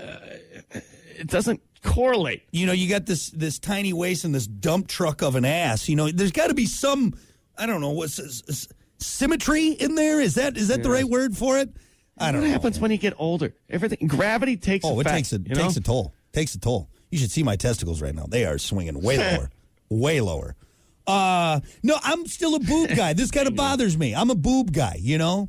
it 1.16 1.26
doesn't 1.28 1.60
correlate. 1.82 2.42
you 2.50 2.66
know, 2.66 2.72
you 2.72 2.88
got 2.88 3.06
this 3.06 3.30
this 3.30 3.58
tiny 3.58 3.92
waist 3.92 4.24
and 4.24 4.34
this 4.34 4.46
dump 4.46 4.88
truck 4.88 5.22
of 5.22 5.34
an 5.36 5.44
ass. 5.44 5.88
You 5.88 5.96
know, 5.96 6.10
there's 6.10 6.32
got 6.32 6.48
to 6.48 6.54
be 6.54 6.66
some, 6.66 7.14
I 7.56 7.66
don't 7.66 7.80
know, 7.80 7.90
what's 7.90 8.18
s- 8.18 8.68
symmetry 8.98 9.68
in 9.68 9.94
there? 9.94 10.20
Is 10.20 10.34
that 10.34 10.56
is 10.56 10.68
that 10.68 10.82
the 10.82 10.90
right 10.90 11.04
word 11.04 11.36
for 11.36 11.58
it? 11.58 11.70
I 12.16 12.32
don't 12.32 12.40
What 12.40 12.46
know. 12.46 12.52
What 12.52 12.52
happens 12.62 12.80
when 12.80 12.90
you 12.90 12.96
get 12.98 13.14
older? 13.18 13.54
Everything 13.68 14.06
gravity 14.08 14.56
takes. 14.56 14.84
Oh, 14.84 14.98
it 15.00 15.06
effect, 15.06 15.16
takes 15.16 15.32
a 15.32 15.38
you 15.38 15.54
know? 15.54 15.62
takes 15.62 15.76
a 15.76 15.80
toll. 15.80 16.14
Takes 16.32 16.54
a 16.54 16.58
toll. 16.60 16.88
You 17.10 17.18
should 17.18 17.30
see 17.30 17.42
my 17.42 17.56
testicles 17.56 18.00
right 18.02 18.14
now. 18.14 18.26
They 18.28 18.44
are 18.44 18.56
swinging 18.58 19.00
way 19.02 19.18
lower, 19.36 19.50
way 19.90 20.20
lower. 20.20 20.56
Uh, 21.06 21.60
no, 21.82 21.96
I'm 22.02 22.26
still 22.26 22.54
a 22.54 22.60
boob 22.60 22.90
guy. 22.96 23.12
This 23.12 23.30
kind 23.30 23.46
of 23.50 23.56
bothers 23.56 23.96
me. 23.96 24.14
I'm 24.14 24.30
a 24.30 24.34
boob 24.34 24.72
guy. 24.72 24.96
You 25.00 25.18
know. 25.18 25.48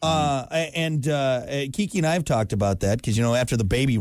Uh, 0.00 0.46
and 0.74 1.08
uh, 1.08 1.42
Kiki 1.72 1.98
and 1.98 2.06
I 2.06 2.12
have 2.12 2.24
talked 2.24 2.52
about 2.52 2.80
that 2.80 2.98
because 2.98 3.16
you 3.16 3.22
know 3.22 3.34
after 3.34 3.56
the 3.56 3.64
baby 3.64 3.98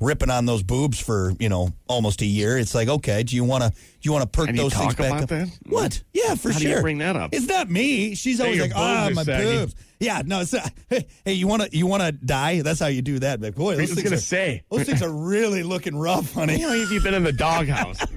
ripping 0.00 0.30
on 0.30 0.46
those 0.46 0.62
boobs 0.62 1.00
for 1.00 1.32
you 1.38 1.48
know 1.48 1.70
almost 1.88 2.22
a 2.22 2.26
year, 2.26 2.56
it's 2.58 2.74
like 2.74 2.88
okay, 2.88 3.22
do 3.22 3.34
you 3.34 3.44
want 3.44 3.64
to 3.64 3.70
do 3.70 3.76
you 4.02 4.12
want 4.12 4.22
to 4.22 4.28
perk 4.28 4.50
you 4.50 4.56
those 4.56 4.74
things 4.74 4.94
back 4.94 5.22
up? 5.22 5.28
that? 5.28 5.48
What? 5.66 6.02
Yeah, 6.12 6.34
for 6.34 6.52
How 6.52 6.58
do 6.58 6.64
sure. 6.64 6.76
you 6.76 6.82
bring 6.82 6.98
that 6.98 7.16
up? 7.16 7.34
It's 7.34 7.46
not 7.46 7.68
me. 7.68 8.14
She's 8.14 8.40
always 8.40 8.60
like, 8.60 8.72
ah, 8.74 9.08
are 9.08 9.10
my 9.10 9.24
saggy." 9.24 9.44
boobs. 9.44 9.74
Yeah, 10.00 10.22
no. 10.24 10.40
It's 10.40 10.52
not, 10.52 10.70
hey, 11.24 11.32
you 11.32 11.46
want 11.46 11.62
to 11.62 11.76
you 11.76 11.86
want 11.86 12.02
to 12.02 12.12
die? 12.12 12.62
That's 12.62 12.80
how 12.80 12.88
you 12.88 13.02
do 13.02 13.18
that. 13.20 13.40
Like, 13.40 13.54
boy, 13.54 13.76
those 13.76 13.94
things 13.94 14.12
are, 14.12 14.16
say. 14.18 14.62
those 14.70 14.84
things 14.84 15.02
are 15.02 15.12
really 15.12 15.62
looking 15.62 15.96
rough, 15.96 16.32
honey. 16.34 16.60
How 16.60 16.68
long 16.68 16.78
have 16.80 16.92
you 16.92 17.00
been 17.00 17.14
in 17.14 17.24
the 17.24 17.32
doghouse? 17.32 17.98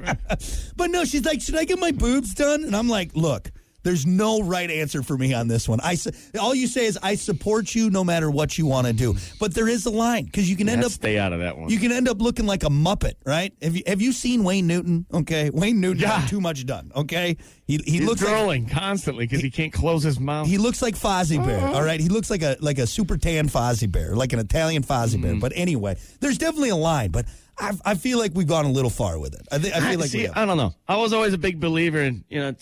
But 0.75 0.91
no, 0.91 1.05
she's 1.05 1.25
like, 1.25 1.41
should 1.41 1.55
I 1.55 1.65
get 1.65 1.79
my 1.79 1.91
boobs 1.91 2.35
done? 2.35 2.63
And 2.63 2.75
I'm 2.75 2.87
like, 2.87 3.15
look, 3.15 3.51
there's 3.83 4.05
no 4.05 4.41
right 4.41 4.69
answer 4.69 5.01
for 5.03 5.17
me 5.17 5.33
on 5.33 5.47
this 5.47 5.69
one. 5.69 5.79
I 5.81 5.97
all 6.39 6.53
you 6.53 6.67
say 6.67 6.85
is 6.87 6.97
I 7.01 7.15
support 7.15 7.73
you 7.73 7.89
no 7.89 8.03
matter 8.03 8.29
what 8.29 8.57
you 8.57 8.65
want 8.65 8.87
to 8.87 8.93
do. 8.93 9.15
But 9.39 9.53
there 9.53 9.67
is 9.67 9.85
a 9.85 9.89
line 9.89 10.25
because 10.25 10.49
you 10.49 10.57
can 10.57 10.67
end 10.67 10.83
up 10.83 10.91
stay 10.91 11.17
out 11.17 11.31
of 11.31 11.39
that 11.39 11.57
one. 11.57 11.69
you 11.69 11.79
can 11.79 11.91
end 11.91 12.09
up 12.09 12.19
looking 12.21 12.45
like 12.45 12.63
a 12.63 12.69
muppet, 12.69 13.13
right? 13.25 13.53
Have 13.61 13.75
you 13.75 13.83
have 13.87 14.01
you 14.01 14.11
seen 14.11 14.43
Wayne 14.43 14.67
Newton? 14.67 15.05
Okay, 15.13 15.49
Wayne 15.53 15.79
Newton 15.79 16.01
Yeah. 16.01 16.25
too 16.27 16.41
much 16.41 16.65
done. 16.65 16.91
Okay, 16.95 17.37
he 17.65 17.77
he 17.85 17.91
He's 17.99 18.01
looks 18.05 18.21
like 18.21 18.31
drooling 18.35 18.67
constantly 18.67 19.25
because 19.25 19.41
he 19.41 19.49
can't 19.49 19.71
close 19.71 20.03
his 20.03 20.19
mouth. 20.19 20.47
he 20.47 20.57
looks 20.57 20.81
like 20.81 20.95
Fozzie 20.95 21.43
Bear. 21.45 21.57
Uh-huh. 21.59 21.75
All 21.75 21.83
right, 21.83 21.99
he 21.99 22.09
looks 22.09 22.29
like 22.29 22.41
a 22.41 22.57
like 22.59 22.79
a 22.79 22.87
super 22.87 23.17
tan 23.17 23.47
Fozzie 23.47 23.89
Bear, 23.91 24.15
like 24.15 24.33
an 24.33 24.39
Italian 24.39 24.83
Fozzie 24.83 25.07
Mm-hmm. 25.17 25.21
Bear. 25.21 25.35
But 25.39 25.53
anyway, 25.55 25.95
there's 26.19 26.37
definitely 26.37 26.69
a 26.69 26.75
line, 26.75 27.11
but. 27.11 27.25
I, 27.59 27.71
I 27.83 27.95
feel 27.95 28.19
like 28.19 28.33
we've 28.35 28.45
gone 28.47 28.65
a 28.65 28.71
little 28.71 28.91
far 28.91 29.17
with 29.17 29.33
it. 29.33 29.41
I, 29.51 29.57
think 29.57 29.73
I 29.75 29.79
feel 29.79 29.99
like 29.99 30.13
we 30.13 30.19
See, 30.19 30.23
have. 30.25 30.37
I 30.37 30.45
don't 30.45 30.57
know. 30.57 30.75
I 30.87 30.97
was 30.97 31.11
always 31.11 31.33
a 31.33 31.39
big 31.39 31.59
believer 31.59 31.99
in 32.01 32.23
you 32.29 32.39
know 32.39 32.53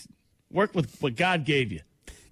work 0.50 0.74
with 0.74 0.96
what 1.00 1.16
God 1.16 1.44
gave 1.44 1.72
you. 1.72 1.80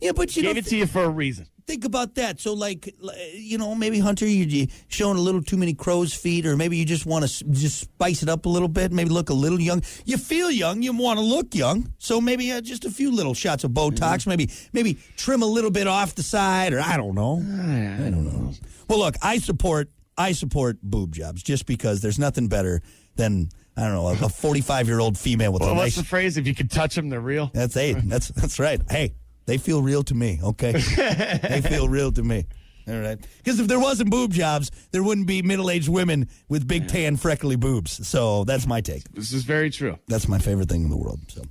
yeah, 0.00 0.12
but 0.12 0.35
you 0.37 0.42
Gave 0.42 0.54
know, 0.54 0.59
it 0.61 0.66
to 0.66 0.76
you 0.76 0.87
for 0.87 1.04
a 1.04 1.09
reason. 1.09 1.47
think 1.66 1.85
about 1.87 2.14
that. 2.16 2.38
So, 2.40 2.52
like, 2.52 2.94
you 3.35 3.56
know, 3.59 3.75
maybe 3.75 3.99
Hunter, 3.99 4.26
you're 4.26 4.66
showing 4.88 5.16
a 5.16 5.21
little 5.21 5.42
too 5.42 5.56
many 5.56 5.73
crow's 5.75 6.12
feet, 6.12 6.44
or 6.47 6.56
maybe 6.56 6.76
you 6.76 6.85
just 6.85 7.06
want 7.06 7.26
to 7.26 7.44
just 7.50 7.80
spice 7.80 8.23
it 8.23 8.28
up 8.28 8.44
a 8.44 8.49
little 8.49 8.68
bit, 8.68 8.92
maybe 8.92 9.09
look 9.11 9.30
a 9.30 9.35
little 9.35 9.59
young. 9.61 9.83
You 10.04 10.18
feel 10.18 10.50
young, 10.50 10.83
you 10.83 10.92
want 10.97 11.18
to 11.18 11.25
look 11.25 11.54
young, 11.54 11.92
so 11.99 12.21
maybe 12.21 12.52
uh, 12.52 12.61
just 12.61 12.85
a 12.85 12.90
few 12.90 13.11
little 13.11 13.35
shots 13.35 13.64
of 13.64 13.71
Botox, 13.73 13.99
Mm-hmm. 14.21 14.30
maybe 14.30 14.50
maybe 14.73 14.99
trim 15.16 15.42
a 15.42 15.47
little 15.47 15.71
bit 15.71 15.87
off 15.87 16.14
the 16.14 16.23
side, 16.23 16.73
or 16.75 16.80
I 16.80 16.97
don't 16.97 17.14
know. 17.14 17.37
I 17.38 18.11
don't 18.11 18.25
know. 18.25 18.52
Well, 18.88 18.99
look, 18.99 19.14
I 19.23 19.38
support 19.38 19.90
I 20.18 20.33
support 20.33 20.78
boob 20.83 21.12
jobs 21.14 21.42
just 21.42 21.64
because 21.66 22.00
there's 22.02 22.18
nothing 22.18 22.49
better 22.49 22.83
than 23.16 23.49
I 23.76 23.83
don't 23.83 23.93
know 23.95 24.09
a 24.26 24.28
45 24.28 24.87
year 24.88 25.00
old 25.00 25.19
female 25.19 25.52
with 25.52 25.62
Well, 25.62 25.71
a 25.73 25.75
what's 25.75 25.97
nice. 25.97 26.04
the 26.04 26.09
phrase? 26.09 26.37
If 26.37 26.47
you 26.47 26.54
can 26.54 26.69
touch 26.69 26.95
them, 26.95 27.09
they're 27.09 27.21
real. 27.21 27.50
That's 27.52 27.76
eight. 27.76 27.97
that's 28.04 28.28
that's 28.28 28.59
right. 28.59 28.81
Hey, 28.88 29.14
they 29.47 29.59
feel 29.59 29.83
real 29.83 30.02
to 30.04 30.14
me. 30.14 30.38
Okay, 30.43 30.73
they 31.52 31.61
feel 31.64 31.88
real 31.88 32.12
to 32.12 32.23
me. 32.23 32.45
All 32.87 33.00
right, 33.00 33.19
because 33.38 33.59
if 33.61 33.66
there 33.66 33.81
wasn't 33.81 34.11
boob 34.11 34.31
jobs, 34.33 34.71
there 34.93 35.02
wouldn't 35.02 35.26
be 35.26 35.40
middle 35.43 35.71
aged 35.71 35.88
women 35.88 36.28
with 36.49 36.69
big 36.69 36.87
tan 36.87 37.16
freckly 37.16 37.57
boobs. 37.57 38.07
So 38.07 38.45
that's 38.45 38.66
my 38.66 38.81
take. 38.83 39.04
This 39.12 39.33
is 39.33 39.43
very 39.45 39.71
true. 39.71 39.99
That's 40.07 40.28
my 40.28 40.38
favorite 40.38 40.69
thing 40.69 40.85
in 40.85 40.90
the 40.90 40.97
world. 40.99 41.21
So. 41.28 41.43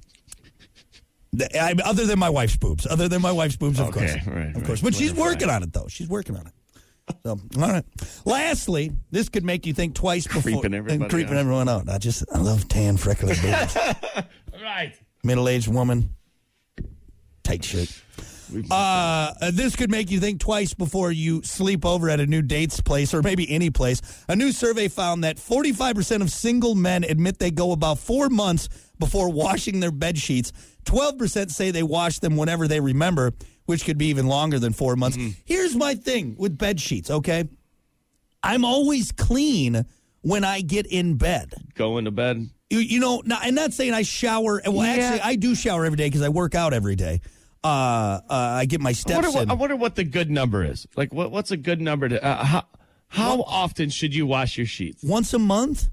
I, 1.60 1.74
other 1.84 2.06
than 2.06 2.20
my 2.20 2.30
wife's 2.30 2.56
boobs, 2.56 2.86
other 2.86 3.08
than 3.08 3.22
my 3.24 3.32
wife's 3.32 3.56
boobs, 3.56 3.80
of 3.80 3.88
Okay, 3.88 4.00
course, 4.12 4.28
right, 4.28 4.48
of 4.50 4.56
right. 4.58 4.66
course. 4.66 4.82
But 4.82 4.94
she's 4.94 5.14
working 5.14 5.50
on 5.50 5.64
it, 5.64 5.74
though. 5.74 5.88
She's 5.90 6.08
working 6.08 6.38
on 6.38 6.46
it. 6.46 6.54
So, 7.26 7.32
all 7.58 7.62
right. 7.62 7.84
Lastly, 8.26 8.92
this 9.12 9.30
could 9.30 9.44
make 9.44 9.66
you 9.66 9.74
think 9.74 9.94
twice 9.96 10.26
before 10.26 10.42
Creeping 10.42 10.74
everybody 10.74 11.02
and 11.04 11.10
creeping 11.10 11.34
out. 11.34 11.40
everyone 11.40 11.70
out. 11.70 11.90
I 11.90 11.98
just, 11.98 12.24
I 12.34 12.40
love 12.40 12.68
tan 12.68 12.98
freckly 12.98 13.34
boobs. 13.42 13.78
Right. 14.62 14.94
middle-aged 15.24 15.68
woman, 15.68 16.14
tight 17.44 17.64
shirt. 17.64 17.90
Uh, 18.70 18.74
uh, 19.42 19.52
this 19.52 19.76
could 19.76 19.90
make 19.90 20.12
you 20.12 20.20
think 20.20 20.40
twice 20.40 20.74
before 20.76 21.12
you 21.12 21.42
sleep 21.44 21.86
over 21.86 22.08
at 22.10 22.20
a 22.20 22.26
new 22.28 22.42
date's 22.42 22.80
place 22.82 23.14
or 23.14 23.22
maybe 23.24 23.50
any 23.50 23.70
place. 23.72 24.00
A 24.30 24.36
new 24.36 24.52
survey 24.52 24.88
found 24.88 25.24
that 25.24 25.38
45% 25.38 26.22
of 26.22 26.30
single 26.32 26.76
men 26.76 27.04
admit 27.04 27.40
they 27.40 27.50
go 27.52 27.72
about 27.72 27.98
four 27.98 28.30
months 28.30 28.70
before 29.00 29.30
washing 29.30 29.80
their 29.80 29.92
bed 29.92 30.18
sheets. 30.20 30.52
12% 30.86 31.50
say 31.50 31.72
they 31.72 31.84
wash 31.84 32.20
them 32.20 32.36
whenever 32.38 32.68
they 32.68 32.80
remember, 32.80 33.32
which 33.66 33.86
could 33.86 33.98
be 33.98 34.08
even 34.08 34.28
longer 34.28 34.60
than 34.60 34.74
four 34.74 34.96
months. 34.96 35.18
Here's 35.46 35.76
my 35.76 35.96
thing 35.96 36.36
with 36.38 36.58
bed 36.58 36.80
sheets, 36.80 37.10
okay? 37.10 37.48
I'm 38.42 38.66
always 38.66 39.12
clean 39.12 39.86
when 40.22 40.44
I 40.44 40.62
get 40.62 40.86
in 40.88 41.16
bed. 41.16 41.54
Going 41.76 42.06
to 42.06 42.12
bed. 42.12 42.50
You, 42.70 42.80
you 42.80 43.00
know, 43.00 43.22
not, 43.26 43.46
and 43.46 43.56
not 43.56 43.72
saying 43.74 43.94
I 43.94 44.02
shower. 44.02 44.62
Well, 44.66 44.86
Yeah. 44.86 44.92
actually, 45.04 45.22
I 45.22 45.36
do 45.36 45.56
shower 45.56 45.86
every 45.86 45.98
day 45.98 46.08
because 46.08 46.22
I 46.22 46.30
work 46.30 46.56
out 46.56 46.74
every 46.74 46.96
day. 46.96 47.22
Uh, 47.64 47.68
uh, 47.68 48.22
I 48.30 48.66
get 48.66 48.82
my 48.82 48.90
I 48.90 48.94
steps 48.94 49.16
wonder, 49.16 49.32
what, 49.32 49.44
in. 49.44 49.52
I 49.52 49.54
wonder 49.54 49.76
what 49.78 49.96
the 49.96 50.04
good 50.04 50.30
number 50.30 50.64
is. 50.64 50.86
Like, 50.98 51.14
what, 51.14 51.32
what's 51.32 51.52
a 51.52 51.58
good 51.58 51.80
number 51.80 52.10
to? 52.10 52.22
Uh, 52.24 52.44
how 52.44 52.64
how 53.08 53.42
often 53.44 53.90
should 53.90 54.14
you 54.16 54.26
wash 54.26 54.58
your 54.58 54.66
sheets? 54.68 55.04
once 55.04 55.34
a 55.34 55.40
month. 55.40 55.88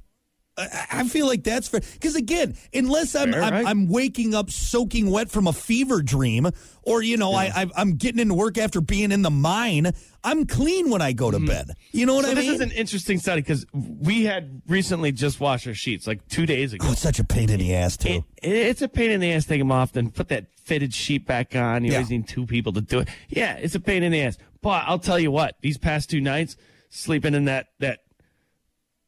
I, 0.90 1.08
feel 1.08 1.26
like 1.26 1.44
that's 1.44 1.68
fair 1.68 1.80
because 1.80 2.16
again, 2.16 2.56
unless 2.74 3.14
I'm 3.14 3.34
I'm, 3.34 3.40
right? 3.40 3.66
I'm 3.66 3.88
waking 3.88 4.34
up 4.34 4.50
soaking 4.50 5.10
wet 5.10 5.30
from 5.30 5.46
a 5.46 5.52
fever 5.52 6.02
dream, 6.02 6.48
or 6.82 7.02
you 7.02 7.16
know, 7.16 7.32
I, 7.32 7.46
I 7.54 7.66
I'm 7.76 7.96
getting 7.96 8.20
into 8.20 8.34
work 8.34 8.58
after 8.58 8.80
being 8.80 9.12
in 9.12 9.22
the 9.22 9.30
mine, 9.30 9.92
I'm 10.24 10.46
clean 10.46 10.90
when 10.90 11.02
I 11.02 11.12
go 11.12 11.30
to 11.30 11.38
bed. 11.40 11.70
You 11.92 12.06
know 12.06 12.14
what 12.14 12.24
Mm-hmm. 12.24 12.26
So 12.26 12.30
I 12.32 12.34
this 12.34 12.44
mean? 12.50 12.58
This 12.58 12.66
is 12.66 12.72
an 12.72 12.78
interesting 12.78 13.18
study 13.18 13.40
because 13.42 13.66
we 13.72 14.24
had 14.24 14.62
recently 14.66 15.12
just 15.12 15.40
washed 15.40 15.66
our 15.66 15.74
sheets 15.74 16.06
like 16.06 16.26
two 16.28 16.46
days 16.46 16.72
ago. 16.72 16.86
oh, 16.88 16.92
it's 16.92 17.00
such 17.00 17.18
a 17.18 17.24
pain 17.24 17.50
in 17.50 17.58
the 17.58 17.74
ass 17.74 17.96
too. 17.96 18.24
It, 18.42 18.52
it's 18.52 18.82
a 18.82 18.88
pain 18.88 19.10
in 19.10 19.20
the 19.20 19.32
ass 19.32 19.44
to 19.44 19.48
take 19.50 19.60
them 19.60 19.72
off, 19.72 19.92
then 19.92 20.10
put 20.10 20.28
that 20.28 20.46
fitted 20.62 20.92
sheet 20.94 21.26
back 21.26 21.56
on. 21.56 21.84
You 21.84 21.90
Yeah. 21.92 21.98
always 21.98 22.10
need 22.10 22.28
two 22.28 22.46
people 22.46 22.72
to 22.74 22.80
do 22.80 23.00
it. 23.00 23.08
Yeah, 23.28 23.56
it's 23.56 23.74
a 23.74 23.80
pain 23.80 24.02
in 24.02 24.12
the 24.12 24.20
ass. 24.22 24.38
But 24.62 24.84
I'll 24.86 24.98
tell 24.98 25.18
you 25.18 25.30
what, 25.30 25.56
these 25.62 25.78
past 25.78 26.10
two 26.10 26.20
nights, 26.20 26.56
sleeping 26.90 27.34
in 27.34 27.46
that 27.46 27.68
that 27.78 28.00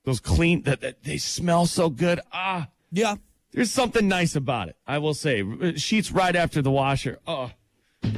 those 0.04 0.20
clean 0.20 0.62
that, 0.62 0.80
that 0.80 1.02
they 1.04 1.18
smell 1.18 1.66
so 1.66 1.88
good. 1.90 2.20
Ah, 2.32 2.68
yeah. 2.90 3.16
there's 3.52 3.70
something 3.70 4.08
nice 4.08 4.36
about 4.36 4.68
it. 4.68 4.76
I 4.86 4.98
will 4.98 5.14
say, 5.14 5.44
sheets 5.76 6.10
right 6.12 6.34
after 6.34 6.62
the 6.62 6.70
washer. 6.70 7.18
Oh, 7.26 7.50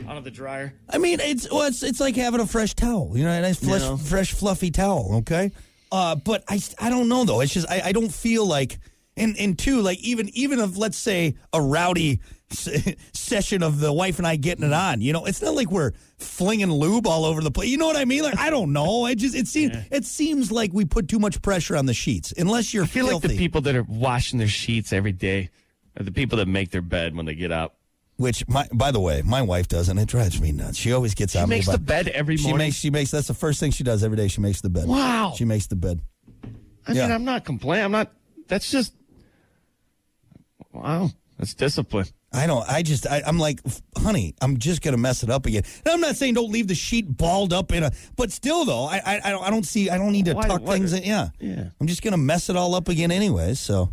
out 0.09 0.17
of 0.17 0.25
the 0.25 0.31
dryer. 0.31 0.75
I 0.89 0.99
mean, 0.99 1.21
it's 1.21 1.51
well, 1.51 1.63
it's 1.63 1.83
it's 1.83 2.01
like 2.01 2.17
having 2.17 2.41
a 2.41 2.47
fresh 2.47 2.75
towel. 2.75 3.13
You 3.15 3.25
know, 3.25 3.31
a 3.31 3.41
nice 3.41 3.63
fresh, 3.63 3.83
know. 3.83 3.97
fresh 3.97 4.33
fluffy 4.33 4.71
towel. 4.71 5.17
Okay, 5.17 5.53
uh, 5.93 6.17
but 6.17 6.45
I 6.49 6.61
I 6.79 6.91
don't 6.91 7.09
know 7.09 7.25
though. 7.25 7.41
It's 7.41 7.53
just 7.53 7.71
I, 7.71 7.83
I 7.87 7.93
don't 7.93 8.13
feel 8.13 8.47
like 8.47 8.79
and 9.17 9.37
and 9.39 9.59
two 9.59 9.81
like 9.81 9.99
even 10.01 10.31
even 10.31 10.59
if 10.59 10.77
let's 10.77 10.97
say 10.97 11.37
a 11.53 11.61
rowdy 11.61 12.21
session 13.13 13.63
of 13.63 13.81
the 13.81 13.93
wife 13.93 14.19
and 14.19 14.27
I 14.27 14.37
getting 14.37 14.65
it 14.65 14.73
on. 14.73 15.01
You 15.01 15.13
know, 15.13 15.25
it's 15.25 15.43
not 15.43 15.55
like 15.55 15.71
we're 15.71 15.93
flinging 16.19 16.71
lube 16.71 17.07
all 17.07 17.25
over 17.25 17.41
the 17.41 17.51
place. 17.51 17.69
You 17.69 17.79
know 17.79 17.87
what 17.87 17.97
I 17.97 18.05
mean? 18.05 18.23
Like 18.23 18.39
I 18.39 18.51
don't 18.51 18.73
know. 18.73 19.07
It 19.07 19.17
just 19.17 19.35
it 19.35 19.47
seems 19.47 19.77
it 19.91 20.05
seems 20.05 20.51
like 20.53 20.73
we 20.73 20.85
put 20.85 21.09
too 21.09 21.19
much 21.19 21.41
pressure 21.43 21.77
on 21.77 21.87
the 21.87 21.95
sheets. 21.95 22.33
Unless 22.37 22.73
you're 22.75 22.85
I 22.85 22.87
feel 22.89 23.07
like 23.07 23.23
the 23.23 23.37
people 23.37 23.61
that 23.63 23.75
are 23.77 23.85
washing 23.89 24.39
their 24.39 24.49
sheets 24.49 24.93
every 24.93 25.13
day 25.13 25.51
are 25.99 26.05
the 26.05 26.13
people 26.13 26.39
that 26.39 26.49
make 26.49 26.71
their 26.71 26.83
bed 26.83 27.15
when 27.17 27.27
they 27.27 27.35
get 27.35 27.53
up. 27.53 27.77
which 28.17 28.47
my 28.49 28.67
by 28.73 28.91
the 28.91 29.01
way, 29.01 29.23
my 29.23 29.43
wife 29.43 29.69
doesn't. 29.69 29.97
it 29.99 30.07
drives 30.09 30.41
me 30.41 30.53
nuts. 30.53 30.77
She 30.79 30.93
always 30.93 31.15
gets 31.15 31.35
out. 31.37 31.41
She 31.41 31.43
on 31.45 31.49
me 31.51 31.57
makes 31.57 31.67
the 31.69 31.79
bed 31.79 32.09
every 32.09 32.37
morning. 32.37 32.51
She 32.53 32.57
makes 32.59 32.77
she 32.77 32.91
makes 32.91 33.11
that's 33.11 33.29
the 33.29 33.35
first 33.35 33.61
thing 33.61 33.71
she 33.71 33.85
does 33.85 34.03
every 34.05 34.17
day. 34.17 34.29
She 34.29 34.41
makes 34.41 34.61
the 34.61 34.71
bed. 34.71 34.87
Wow. 34.89 35.35
She 35.37 35.45
makes 35.45 35.67
the 35.69 35.77
bed. 35.77 36.01
I 36.87 36.93
Yeah. 36.93 37.03
mean, 37.03 37.13
I'm 37.13 37.25
not 37.25 37.45
complaining. 37.45 37.85
I'm 37.87 37.93
not 37.93 38.13
That's 38.49 38.71
just 38.71 38.93
wow. 40.73 41.11
That's 41.39 41.55
discipline. 41.55 42.07
I 42.35 42.47
don't. 42.47 42.69
I 42.69 42.83
just. 42.83 43.07
I, 43.07 43.23
I'm 43.27 43.39
like, 43.39 43.61
honey, 43.97 44.35
I'm 44.41 44.59
just 44.59 44.83
gonna 44.83 44.97
mess 44.97 45.23
it 45.23 45.31
up 45.31 45.47
again. 45.47 45.63
And 45.85 45.95
I'm 45.95 46.01
not 46.01 46.17
saying 46.17 46.35
don't 46.35 46.51
leave 46.51 46.67
the 46.69 46.75
sheet 46.75 47.17
balled 47.17 47.53
up 47.53 47.73
in 47.73 47.85
a, 47.85 47.93
but 48.17 48.33
still 48.33 48.65
though, 48.65 48.85
I 48.87 48.97
I, 49.05 49.21
I 49.25 49.31
don't. 49.31 49.43
I 49.45 49.51
don't 49.51 49.65
see. 49.65 49.89
I 49.89 49.97
don't 49.99 50.13
need 50.13 50.25
to 50.27 50.35
Why- 50.35 50.49
tuck 50.49 50.63
why- 50.63 50.75
things 50.75 50.93
in. 50.93 51.05
Yeah. 51.05 51.29
Yeah. 51.39 51.71
I'm 51.81 51.87
just 51.87 52.03
gonna 52.03 52.17
mess 52.17 52.51
it 52.51 52.57
all 52.57 52.75
up 52.75 52.89
again 52.89 53.11
anyways. 53.13 53.61
So. 53.61 53.93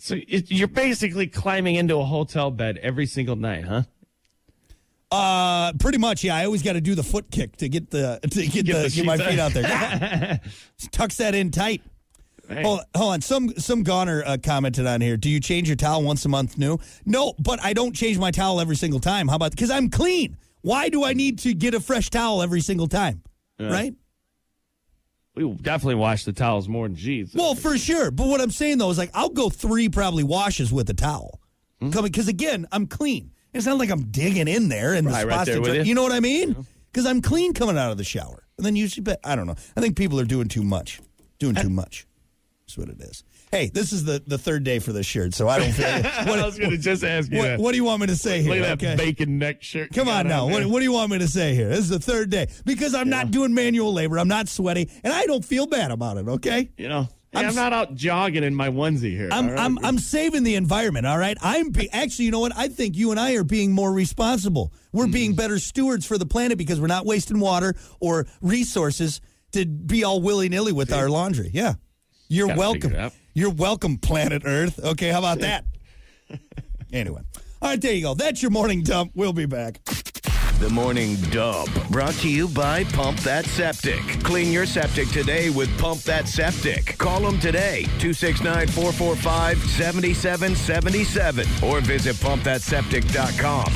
So 0.00 0.14
it, 0.28 0.48
you're 0.50 0.68
basically 0.68 1.26
climbing 1.26 1.74
into 1.74 1.96
a 1.96 2.04
hotel 2.04 2.52
bed 2.52 2.78
every 2.82 3.06
single 3.06 3.34
night, 3.34 3.64
huh? 3.64 3.82
Uh, 5.10 5.72
pretty 5.80 5.98
much, 5.98 6.22
yeah. 6.22 6.36
I 6.36 6.44
always 6.44 6.62
got 6.62 6.74
to 6.74 6.80
do 6.80 6.94
the 6.94 7.02
foot 7.02 7.30
kick 7.30 7.56
to 7.56 7.68
get 7.68 7.90
the 7.90 8.20
to 8.22 8.46
get, 8.46 8.66
Get 8.66 8.76
the, 8.76 8.82
the 8.82 8.90
get 8.90 9.06
my 9.06 9.16
sheets 9.16 9.28
feet 9.30 9.38
out. 9.38 9.46
out 9.46 9.54
there. 9.54 9.62
Yeah. 9.62 10.38
Tucks 10.92 11.16
that 11.16 11.34
in 11.34 11.50
tight. 11.50 11.82
Hey. 12.48 12.62
Hold, 12.62 12.80
hold 12.96 13.12
on. 13.12 13.20
Some 13.20 13.50
some 13.58 13.82
goner 13.82 14.22
uh, 14.24 14.38
commented 14.42 14.86
on 14.86 15.00
here. 15.02 15.16
Do 15.18 15.28
you 15.28 15.38
change 15.40 15.68
your 15.68 15.76
towel 15.76 16.02
once 16.02 16.24
a 16.24 16.28
month 16.28 16.56
new? 16.56 16.78
No, 17.04 17.34
but 17.38 17.62
I 17.62 17.72
don't 17.74 17.94
change 17.94 18.18
my 18.18 18.30
towel 18.30 18.60
every 18.60 18.76
single 18.76 19.00
time. 19.00 19.28
How 19.28 19.36
about 19.36 19.50
because 19.50 19.70
I'm 19.70 19.90
clean? 19.90 20.36
Why 20.62 20.88
do 20.88 21.04
I 21.04 21.12
need 21.12 21.38
to 21.40 21.52
get 21.54 21.74
a 21.74 21.80
fresh 21.80 22.08
towel 22.10 22.42
every 22.42 22.60
single 22.62 22.88
time? 22.88 23.22
Right? 23.60 23.92
We 25.34 25.52
definitely 25.54 25.96
wash 25.96 26.24
the 26.24 26.32
towels 26.32 26.68
more 26.68 26.88
than 26.88 26.96
jeans. 26.96 27.32
Well, 27.34 27.54
for 27.54 27.78
sure. 27.78 28.10
But 28.10 28.26
what 28.26 28.40
I'm 28.40 28.50
saying 28.50 28.78
though 28.78 28.90
is 28.90 28.98
like 28.98 29.10
I'll 29.14 29.28
go 29.28 29.50
three 29.50 29.88
probably 29.88 30.24
washes 30.24 30.72
with 30.72 30.88
a 30.90 30.94
towel, 30.94 31.40
coming 31.80 32.10
because 32.10 32.28
again 32.28 32.66
I'm 32.72 32.86
clean. 32.86 33.30
It's 33.54 33.66
not 33.66 33.78
like 33.78 33.90
I'm 33.90 34.04
digging 34.10 34.48
in 34.48 34.68
there 34.68 34.94
and 34.94 35.06
the 35.06 35.10
Right, 35.12 35.26
right 35.26 35.46
spots 35.46 35.58
with 35.58 35.74
you. 35.76 35.82
you 35.82 35.94
know 35.94 36.02
what 36.02 36.12
I 36.12 36.20
mean? 36.20 36.66
Because 36.92 37.06
I'm 37.06 37.20
clean 37.22 37.52
coming 37.54 37.78
out 37.78 37.92
of 37.92 37.98
the 37.98 38.04
shower, 38.04 38.44
and 38.56 38.64
then 38.66 38.74
usually, 38.74 39.02
but 39.04 39.20
I 39.22 39.36
don't 39.36 39.46
know. 39.46 39.54
I 39.76 39.80
think 39.80 39.96
people 39.96 40.18
are 40.18 40.24
doing 40.24 40.48
too 40.48 40.64
much. 40.64 41.00
Doing 41.38 41.54
too 41.54 41.68
much. 41.70 42.06
That's 42.68 42.76
what 42.76 42.90
it 42.90 43.00
is. 43.00 43.24
Hey, 43.50 43.70
this 43.72 43.94
is 43.94 44.04
the, 44.04 44.22
the 44.26 44.36
third 44.36 44.62
day 44.62 44.78
for 44.78 44.92
this 44.92 45.06
shirt, 45.06 45.32
so 45.32 45.48
I 45.48 45.58
don't 45.58 45.72
feel. 45.72 45.86
I 45.86 46.44
was 46.44 46.58
going 46.58 46.70
to 46.70 46.76
just 46.76 47.02
ask 47.02 47.32
you 47.32 47.38
what, 47.38 47.44
that. 47.44 47.58
what 47.60 47.70
do 47.70 47.78
you 47.78 47.84
want 47.84 48.02
me 48.02 48.08
to 48.08 48.16
say 48.16 48.42
here? 48.42 48.56
Look 48.56 48.60
at 48.60 48.78
that 48.80 48.88
okay? 48.90 48.96
bacon 48.96 49.38
neck 49.38 49.62
shirt. 49.62 49.94
Come 49.94 50.06
on 50.06 50.28
now. 50.28 50.46
What, 50.46 50.66
what 50.66 50.80
do 50.80 50.84
you 50.84 50.92
want 50.92 51.10
me 51.10 51.18
to 51.20 51.28
say 51.28 51.54
here? 51.54 51.70
This 51.70 51.78
is 51.78 51.88
the 51.88 51.98
third 51.98 52.28
day 52.28 52.48
because 52.66 52.94
I'm 52.94 53.08
not 53.08 53.30
doing 53.30 53.54
manual 53.54 53.94
labor. 53.94 54.18
I'm 54.18 54.28
not 54.28 54.48
sweaty, 54.48 54.90
and 55.02 55.14
I 55.14 55.24
don't 55.24 55.42
feel 55.42 55.66
bad 55.66 55.90
about 55.90 56.18
it. 56.18 56.28
Okay. 56.28 56.68
You 56.76 56.90
know, 56.90 57.08
hey, 57.32 57.40
I'm 57.40 57.46
I'm, 57.46 57.54
not 57.54 57.72
out 57.72 57.94
jogging 57.94 58.44
in 58.44 58.54
my 58.54 58.68
onesie 58.68 59.16
here. 59.16 59.30
I'm, 59.32 59.48
right? 59.48 59.58
I'm, 59.58 59.82
I'm 59.82 59.98
saving 59.98 60.42
the 60.42 60.56
environment, 60.56 61.06
all 61.06 61.16
right? 61.16 61.38
I'm 61.40 61.70
be, 61.70 61.90
actually, 61.90 62.26
you 62.26 62.32
know 62.32 62.40
what? 62.40 62.54
I 62.54 62.68
think 62.68 62.96
you 62.98 63.12
and 63.12 63.18
I 63.18 63.32
are 63.36 63.44
being 63.44 63.72
more 63.72 63.90
responsible. 63.90 64.74
We're 64.92 65.04
Mm-hmm. 65.04 65.12
being 65.12 65.34
better 65.34 65.58
stewards 65.58 66.04
for 66.04 66.18
the 66.18 66.26
planet 66.26 66.58
because 66.58 66.82
we're 66.82 66.86
not 66.86 67.06
wasting 67.06 67.40
water 67.40 67.74
or 67.98 68.26
resources 68.42 69.22
to 69.52 69.64
be 69.64 70.04
all 70.04 70.20
willy 70.20 70.50
nilly 70.50 70.72
with 70.72 70.92
our 70.92 71.08
laundry. 71.08 71.50
Yeah. 71.54 71.74
You're 72.28 72.48
Gotta 72.48 72.58
welcome. 72.58 72.80
figure 72.82 72.96
it 72.98 73.00
out. 73.00 73.12
You're 73.34 73.50
welcome, 73.50 73.98
planet 73.98 74.42
Earth. 74.44 74.78
Okay, 74.82 75.10
how 75.10 75.18
about 75.18 75.40
that? 75.40 75.64
anyway. 76.92 77.22
All 77.60 77.70
right, 77.70 77.80
there 77.80 77.92
you 77.92 78.02
go. 78.02 78.14
That's 78.14 78.42
your 78.42 78.50
morning 78.50 78.82
dump. 78.82 79.12
We'll 79.14 79.32
be 79.32 79.46
back. 79.46 79.80
The 80.60 80.68
Morning 80.70 81.14
Dump, 81.30 81.70
brought 81.88 82.14
to 82.14 82.28
you 82.28 82.48
by 82.48 82.82
Pump 82.82 83.20
That 83.20 83.44
Septic. 83.46 84.02
Clean 84.24 84.50
your 84.50 84.66
septic 84.66 85.08
today 85.10 85.50
with 85.50 85.70
Pump 85.78 86.00
That 86.02 86.26
Septic. 86.26 86.98
Call 86.98 87.20
them 87.20 87.38
today, 87.38 87.82
269 88.00 88.66
445 88.66 89.56
7777, 89.58 91.46
or 91.62 91.80
visit 91.80 92.16
pumpthatseptic.com. 92.16 93.72